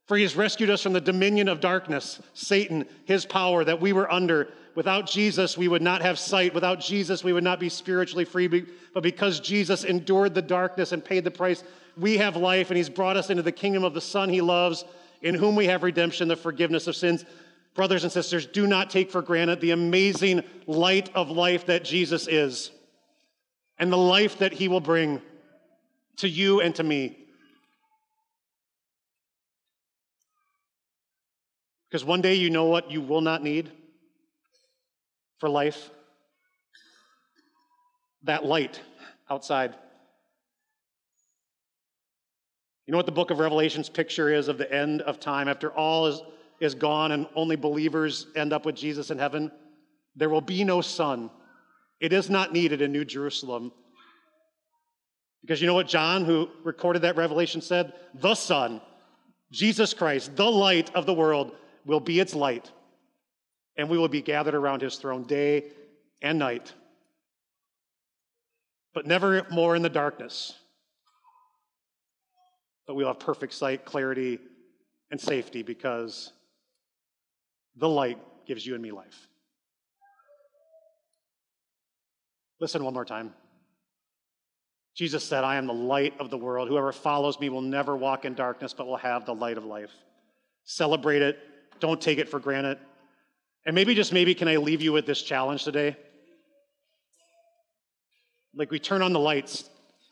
For 0.06 0.16
he 0.16 0.24
has 0.24 0.36
rescued 0.36 0.68
us 0.68 0.82
from 0.82 0.92
the 0.92 1.00
dominion 1.00 1.48
of 1.48 1.60
darkness, 1.60 2.20
Satan, 2.34 2.84
his 3.04 3.24
power 3.24 3.64
that 3.64 3.80
we 3.80 3.94
were 3.94 4.12
under. 4.12 4.48
Without 4.74 5.06
Jesus, 5.06 5.56
we 5.56 5.68
would 5.68 5.82
not 5.82 6.02
have 6.02 6.18
sight. 6.18 6.52
Without 6.52 6.80
Jesus, 6.80 7.22
we 7.22 7.32
would 7.32 7.44
not 7.44 7.60
be 7.60 7.68
spiritually 7.68 8.24
free. 8.24 8.66
But 8.92 9.02
because 9.02 9.38
Jesus 9.38 9.84
endured 9.84 10.34
the 10.34 10.42
darkness 10.42 10.92
and 10.92 11.04
paid 11.04 11.24
the 11.24 11.30
price, 11.30 11.62
we 11.96 12.18
have 12.18 12.36
life, 12.36 12.70
and 12.70 12.76
he's 12.76 12.88
brought 12.88 13.16
us 13.16 13.30
into 13.30 13.42
the 13.42 13.52
kingdom 13.52 13.84
of 13.84 13.94
the 13.94 14.00
Son 14.00 14.28
he 14.28 14.40
loves, 14.40 14.84
in 15.20 15.34
whom 15.34 15.54
we 15.54 15.66
have 15.66 15.84
redemption, 15.84 16.26
the 16.26 16.36
forgiveness 16.36 16.88
of 16.88 16.96
sins. 16.96 17.24
Brothers 17.74 18.02
and 18.02 18.12
sisters, 18.12 18.46
do 18.46 18.66
not 18.66 18.90
take 18.90 19.10
for 19.10 19.22
granted 19.22 19.60
the 19.60 19.70
amazing 19.70 20.42
light 20.66 21.10
of 21.14 21.30
life 21.30 21.66
that 21.66 21.84
Jesus 21.84 22.26
is 22.26 22.72
and 23.78 23.92
the 23.92 23.96
life 23.96 24.38
that 24.38 24.52
he 24.52 24.68
will 24.68 24.80
bring 24.80 25.20
to 26.18 26.28
you 26.28 26.60
and 26.60 26.74
to 26.76 26.82
me. 26.82 27.18
Because 31.88 32.04
one 32.04 32.22
day 32.22 32.34
you 32.34 32.48
know 32.48 32.64
what 32.66 32.90
you 32.90 33.00
will 33.00 33.20
not 33.20 33.42
need 33.42 33.70
for 35.38 35.48
life? 35.48 35.90
That 38.22 38.44
light 38.44 38.80
outside. 39.28 39.74
You 42.86 42.92
know 42.92 42.98
what 42.98 43.06
the 43.06 43.12
book 43.12 43.30
of 43.30 43.38
Revelation's 43.38 43.88
picture 43.88 44.32
is 44.32 44.48
of 44.48 44.58
the 44.58 44.72
end 44.72 45.02
of 45.02 45.20
time 45.20 45.48
after 45.48 45.70
all 45.70 46.06
is, 46.06 46.22
is 46.60 46.74
gone 46.74 47.12
and 47.12 47.26
only 47.34 47.56
believers 47.56 48.26
end 48.36 48.52
up 48.52 48.64
with 48.64 48.74
Jesus 48.74 49.10
in 49.10 49.18
heaven? 49.18 49.50
There 50.16 50.28
will 50.28 50.40
be 50.40 50.64
no 50.64 50.80
sun. 50.80 51.30
It 52.02 52.12
is 52.12 52.28
not 52.28 52.52
needed 52.52 52.82
in 52.82 52.90
New 52.90 53.04
Jerusalem. 53.04 53.70
Because 55.40 55.60
you 55.60 55.68
know 55.68 55.74
what 55.74 55.86
John, 55.86 56.24
who 56.24 56.48
recorded 56.64 57.02
that 57.02 57.16
revelation, 57.16 57.60
said? 57.60 57.92
The 58.14 58.34
Son, 58.34 58.80
Jesus 59.52 59.94
Christ, 59.94 60.34
the 60.34 60.50
light 60.50 60.92
of 60.96 61.06
the 61.06 61.14
world, 61.14 61.52
will 61.86 62.00
be 62.00 62.18
its 62.18 62.34
light, 62.34 62.70
and 63.76 63.88
we 63.88 63.98
will 63.98 64.08
be 64.08 64.20
gathered 64.20 64.54
around 64.54 64.82
his 64.82 64.96
throne 64.96 65.22
day 65.22 65.70
and 66.20 66.40
night. 66.40 66.72
But 68.94 69.06
never 69.06 69.46
more 69.50 69.76
in 69.76 69.82
the 69.82 69.88
darkness. 69.88 70.54
But 72.88 72.96
we'll 72.96 73.06
have 73.06 73.20
perfect 73.20 73.52
sight, 73.52 73.84
clarity, 73.84 74.40
and 75.12 75.20
safety 75.20 75.62
because 75.62 76.32
the 77.76 77.88
light 77.88 78.18
gives 78.44 78.66
you 78.66 78.74
and 78.74 78.82
me 78.82 78.90
life. 78.90 79.28
Listen 82.62 82.84
one 82.84 82.94
more 82.94 83.04
time. 83.04 83.34
Jesus 84.94 85.24
said, 85.24 85.42
I 85.42 85.56
am 85.56 85.66
the 85.66 85.74
light 85.74 86.14
of 86.20 86.30
the 86.30 86.38
world. 86.38 86.68
Whoever 86.68 86.92
follows 86.92 87.40
me 87.40 87.48
will 87.48 87.60
never 87.60 87.96
walk 87.96 88.24
in 88.24 88.34
darkness, 88.34 88.72
but 88.72 88.86
will 88.86 88.98
have 88.98 89.26
the 89.26 89.34
light 89.34 89.58
of 89.58 89.64
life. 89.64 89.90
Celebrate 90.64 91.22
it. 91.22 91.40
Don't 91.80 92.00
take 92.00 92.18
it 92.18 92.28
for 92.28 92.38
granted. 92.38 92.78
And 93.66 93.74
maybe, 93.74 93.96
just 93.96 94.12
maybe, 94.12 94.32
can 94.32 94.46
I 94.46 94.58
leave 94.58 94.80
you 94.80 94.92
with 94.92 95.06
this 95.06 95.22
challenge 95.22 95.64
today? 95.64 95.96
Like 98.54 98.70
we 98.70 98.78
turn 98.78 99.02
on 99.02 99.12
the 99.12 99.18
lights 99.18 99.68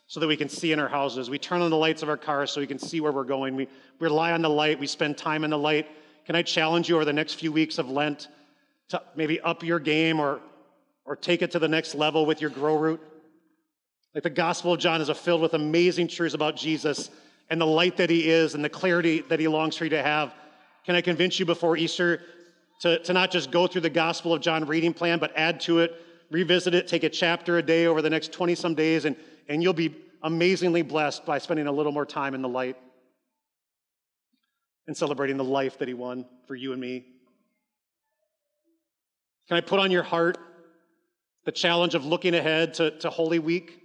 so 0.07 0.19
that 0.19 0.27
we 0.27 0.35
can 0.35 0.49
see 0.49 0.73
in 0.73 0.79
our 0.79 0.89
houses. 0.89 1.29
We 1.29 1.39
turn 1.39 1.61
on 1.61 1.69
the 1.69 1.77
lights 1.77 2.03
of 2.03 2.09
our 2.09 2.17
cars 2.17 2.51
so 2.51 2.59
we 2.59 2.67
can 2.67 2.79
see 2.79 2.99
where 2.99 3.13
we're 3.13 3.23
going. 3.23 3.55
We 3.55 3.69
rely 3.99 4.33
on 4.33 4.41
the 4.41 4.49
light. 4.49 4.77
We 4.77 4.87
spend 4.87 5.17
time 5.17 5.45
in 5.45 5.51
the 5.51 5.57
light. 5.57 5.87
Can 6.25 6.35
I 6.35 6.41
challenge 6.41 6.89
you 6.89 6.95
over 6.95 7.05
the 7.05 7.13
next 7.13 7.35
few 7.35 7.53
weeks 7.53 7.77
of 7.77 7.89
Lent 7.89 8.27
to 8.89 9.01
maybe 9.15 9.39
up 9.39 9.63
your 9.63 9.79
game 9.79 10.19
or, 10.19 10.41
or 11.05 11.15
take 11.15 11.41
it 11.41 11.51
to 11.51 11.59
the 11.59 11.67
next 11.67 11.95
level 11.95 12.25
with 12.25 12.41
your 12.41 12.49
grow 12.49 12.77
root? 12.77 13.01
Like 14.13 14.23
the 14.23 14.29
Gospel 14.29 14.73
of 14.73 14.79
John 14.79 15.01
is 15.01 15.09
filled 15.09 15.41
with 15.41 15.53
amazing 15.53 16.07
truths 16.07 16.35
about 16.35 16.55
Jesus 16.55 17.09
and 17.49 17.59
the 17.59 17.65
light 17.65 17.97
that 17.97 18.09
he 18.09 18.29
is 18.29 18.55
and 18.55 18.63
the 18.63 18.69
clarity 18.69 19.21
that 19.29 19.39
he 19.39 19.47
longs 19.47 19.75
for 19.75 19.85
you 19.85 19.89
to 19.91 20.03
have. 20.03 20.33
Can 20.85 20.95
I 20.95 21.01
convince 21.01 21.39
you 21.39 21.45
before 21.45 21.77
Easter 21.77 22.21
to, 22.81 22.99
to 22.99 23.13
not 23.13 23.31
just 23.31 23.51
go 23.51 23.67
through 23.67 23.81
the 23.81 23.89
Gospel 23.89 24.33
of 24.33 24.41
John 24.41 24.65
reading 24.65 24.93
plan, 24.93 25.19
but 25.19 25.31
add 25.35 25.59
to 25.61 25.79
it, 25.79 25.95
revisit 26.29 26.73
it, 26.73 26.87
take 26.87 27.03
a 27.03 27.09
chapter 27.09 27.57
a 27.57 27.61
day 27.61 27.85
over 27.85 28.01
the 28.01 28.09
next 28.09 28.33
20 28.33 28.55
some 28.55 28.73
days, 28.73 29.05
and, 29.05 29.15
and 29.47 29.61
you'll 29.61 29.73
be 29.73 29.95
amazingly 30.23 30.81
blessed 30.81 31.25
by 31.25 31.37
spending 31.37 31.67
a 31.67 31.71
little 31.71 31.91
more 31.91 32.05
time 32.05 32.33
in 32.33 32.41
the 32.41 32.49
light 32.49 32.77
and 34.87 34.97
celebrating 34.97 35.37
the 35.37 35.43
life 35.43 35.77
that 35.77 35.87
he 35.87 35.93
won 35.93 36.25
for 36.47 36.55
you 36.55 36.73
and 36.73 36.81
me. 36.81 37.05
Can 39.47 39.57
I 39.57 39.61
put 39.61 39.79
on 39.79 39.91
your 39.91 40.03
heart 40.03 40.37
the 41.45 41.51
challenge 41.51 41.95
of 41.95 42.05
looking 42.05 42.35
ahead 42.35 42.75
to, 42.75 42.91
to 42.99 43.09
Holy 43.09 43.39
Week? 43.39 43.81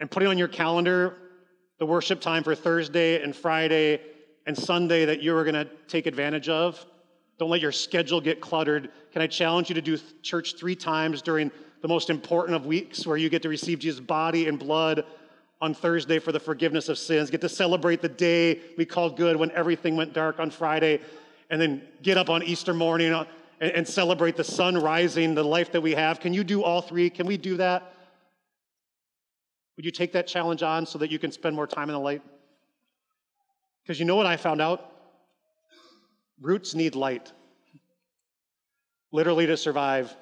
and 0.00 0.10
putting 0.10 0.28
on 0.28 0.38
your 0.38 0.48
calendar 0.48 1.16
the 1.78 1.86
worship 1.86 2.20
time 2.20 2.42
for 2.42 2.54
Thursday 2.54 3.22
and 3.22 3.36
Friday 3.36 4.00
and 4.46 4.58
Sunday 4.58 5.04
that 5.04 5.22
you 5.22 5.36
are 5.36 5.44
going 5.44 5.54
to 5.54 5.68
take 5.86 6.06
advantage 6.06 6.48
of. 6.48 6.84
Don't 7.38 7.50
let 7.50 7.60
your 7.60 7.72
schedule 7.72 8.20
get 8.20 8.40
cluttered. 8.40 8.90
Can 9.12 9.22
I 9.22 9.26
challenge 9.26 9.68
you 9.68 9.74
to 9.74 9.82
do 9.82 9.98
church 10.22 10.56
three 10.58 10.74
times 10.74 11.22
during 11.22 11.50
the 11.82 11.88
most 11.88 12.10
important 12.10 12.56
of 12.56 12.66
weeks 12.66 13.06
where 13.06 13.16
you 13.16 13.28
get 13.28 13.42
to 13.42 13.48
receive 13.48 13.78
Jesus' 13.78 14.00
body 14.00 14.48
and 14.48 14.58
blood 14.58 15.04
on 15.62 15.74
Thursday 15.74 16.18
for 16.18 16.32
the 16.32 16.40
forgiveness 16.40 16.88
of 16.88 16.98
sins, 16.98 17.30
get 17.30 17.42
to 17.42 17.48
celebrate 17.48 18.00
the 18.00 18.08
day 18.08 18.58
we 18.78 18.86
called 18.86 19.14
good 19.18 19.36
when 19.36 19.50
everything 19.50 19.94
went 19.94 20.14
dark 20.14 20.40
on 20.40 20.50
Friday, 20.50 21.00
and 21.50 21.60
then 21.60 21.82
get 22.02 22.16
up 22.16 22.30
on 22.30 22.42
Easter 22.42 22.72
morning 22.72 23.12
uh, 23.12 23.26
uh, 23.60 23.64
and, 23.64 23.86
celebrate 23.86 24.36
the 24.36 24.44
sun 24.44 24.76
rising, 24.76 25.34
the 25.34 25.44
life 25.44 25.72
that 25.72 25.80
we 25.80 25.92
have. 25.92 26.20
Can 26.20 26.32
you 26.32 26.44
do 26.44 26.62
all 26.62 26.80
three? 26.80 27.10
Can 27.10 27.26
we 27.26 27.36
do 27.36 27.56
that? 27.58 27.94
Would 29.76 29.84
you 29.84 29.90
take 29.90 30.12
that 30.12 30.26
challenge 30.26 30.62
on 30.62 30.86
so 30.86 30.98
that 30.98 31.10
you 31.10 31.18
can 31.18 31.32
spend 31.32 31.56
more 31.56 31.66
time 31.66 31.88
in 31.88 31.94
the 31.94 32.00
light? 32.00 32.22
Because 33.82 33.98
you 33.98 34.06
know 34.06 34.16
what 34.16 34.26
I 34.26 34.36
found 34.36 34.60
out? 34.60 34.92
Roots 36.40 36.74
need 36.74 36.94
light. 36.94 37.32
Literally 39.12 39.46
to 39.46 39.56
survive. 39.56 40.14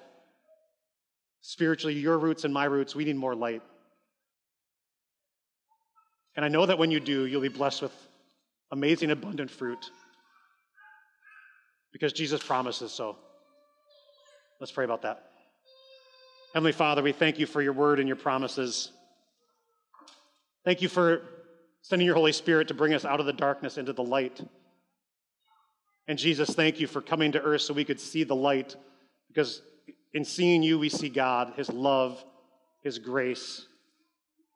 Spiritually, 1.41 1.95
your 1.95 2.19
roots 2.19 2.45
and 2.45 2.53
my 2.53 2.65
roots, 2.65 2.95
we 2.95 3.05
need 3.05 3.17
more 3.17 3.35
light. 3.35 3.63
And 6.37 6.45
I 6.45 6.49
know 6.49 6.67
that 6.67 6.79
when 6.79 6.91
you 6.91 7.01
do, 7.01 7.27
you'll 7.27 7.43
be 7.43 7.49
blessed 7.49 7.83
with 7.83 7.93
amazing, 8.71 9.11
abundant 9.11 9.51
fruit 9.51 9.91
because 11.93 12.13
Jesus 12.13 12.43
promises 12.43 12.93
so. 12.93 13.17
Let's 14.61 14.73
pray 14.73 14.85
about 14.85 15.03
that. 15.03 15.23
Heavenly 16.53 16.73
Father, 16.73 17.01
we 17.01 17.13
thank 17.13 17.39
you 17.39 17.47
for 17.47 17.63
your 17.63 17.73
word 17.73 18.01
and 18.01 18.09
your 18.09 18.17
promises. 18.17 18.91
Thank 20.65 20.83
you 20.83 20.89
for 20.89 21.23
sending 21.83 22.07
your 22.07 22.17
Holy 22.17 22.33
Spirit 22.33 22.67
to 22.69 22.75
bring 22.75 22.93
us 22.93 23.05
out 23.05 23.21
of 23.21 23.27
the 23.27 23.33
darkness 23.33 23.79
into 23.79 23.93
the 23.93 24.03
light. 24.03 24.41
And 26.09 26.19
Jesus, 26.19 26.51
thank 26.51 26.81
you 26.81 26.89
for 26.89 27.01
coming 27.01 27.33
to 27.33 27.41
earth 27.41 27.63
so 27.63 27.73
we 27.73 27.85
could 27.85 28.01
see 28.01 28.25
the 28.25 28.35
light, 28.35 28.75
because 29.29 29.63
in 30.13 30.25
seeing 30.25 30.65
you, 30.65 30.77
we 30.79 30.89
see 30.89 31.09
God, 31.09 31.53
His 31.57 31.71
love, 31.71 32.25
His 32.83 32.99
grace, 32.99 33.65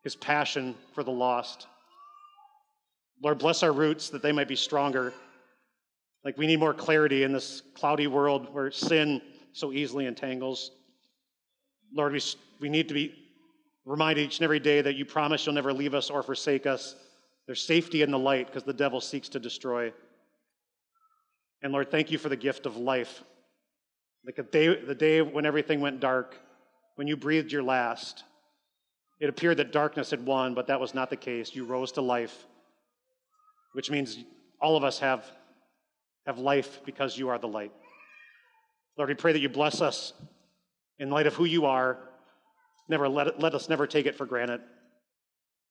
His 0.02 0.16
passion 0.16 0.74
for 0.94 1.04
the 1.04 1.12
lost. 1.12 1.68
Lord, 3.22 3.38
bless 3.38 3.62
our 3.62 3.72
roots 3.72 4.08
that 4.10 4.22
they 4.22 4.32
might 4.32 4.48
be 4.48 4.56
stronger. 4.56 5.12
Like 6.24 6.36
we 6.36 6.48
need 6.48 6.58
more 6.58 6.74
clarity 6.74 7.22
in 7.22 7.32
this 7.32 7.62
cloudy 7.74 8.08
world 8.08 8.52
where 8.52 8.72
sin 8.72 9.22
so 9.52 9.72
easily 9.72 10.06
entangles. 10.06 10.70
Lord, 11.94 12.12
we, 12.12 12.20
we 12.60 12.68
need 12.68 12.88
to 12.88 12.94
be 12.94 13.14
Remind 13.84 14.18
each 14.18 14.38
and 14.38 14.44
every 14.44 14.60
day 14.60 14.80
that 14.80 14.94
you 14.94 15.04
promise 15.04 15.44
you'll 15.44 15.54
never 15.54 15.72
leave 15.72 15.94
us 15.94 16.08
or 16.08 16.22
forsake 16.22 16.66
us. 16.66 16.94
There's 17.46 17.62
safety 17.62 18.02
in 18.02 18.10
the 18.10 18.18
light 18.18 18.46
because 18.46 18.62
the 18.62 18.72
devil 18.72 19.00
seeks 19.00 19.28
to 19.30 19.40
destroy. 19.40 19.92
And 21.62 21.72
Lord, 21.72 21.90
thank 21.90 22.10
you 22.10 22.18
for 22.18 22.28
the 22.28 22.36
gift 22.36 22.66
of 22.66 22.76
life. 22.76 23.24
Like 24.24 24.36
the 24.36 24.44
day, 24.44 24.80
the 24.84 24.94
day 24.94 25.20
when 25.20 25.46
everything 25.46 25.80
went 25.80 25.98
dark, 25.98 26.36
when 26.94 27.08
you 27.08 27.16
breathed 27.16 27.50
your 27.50 27.64
last, 27.64 28.22
it 29.18 29.28
appeared 29.28 29.56
that 29.56 29.72
darkness 29.72 30.10
had 30.10 30.24
won, 30.24 30.54
but 30.54 30.68
that 30.68 30.80
was 30.80 30.94
not 30.94 31.10
the 31.10 31.16
case. 31.16 31.54
You 31.54 31.64
rose 31.64 31.90
to 31.92 32.02
life, 32.02 32.46
which 33.72 33.90
means 33.90 34.18
all 34.60 34.76
of 34.76 34.84
us 34.84 35.00
have, 35.00 35.24
have 36.26 36.38
life 36.38 36.80
because 36.84 37.18
you 37.18 37.30
are 37.30 37.38
the 37.38 37.48
light. 37.48 37.72
Lord, 38.96 39.08
we 39.08 39.14
pray 39.14 39.32
that 39.32 39.40
you 39.40 39.48
bless 39.48 39.80
us 39.80 40.12
in 40.98 41.10
light 41.10 41.26
of 41.26 41.34
who 41.34 41.44
you 41.44 41.66
are 41.66 41.98
Never 42.88 43.08
let, 43.08 43.26
it, 43.26 43.40
let 43.40 43.54
us 43.54 43.68
never 43.68 43.86
take 43.86 44.06
it 44.06 44.16
for 44.16 44.26
granted. 44.26 44.60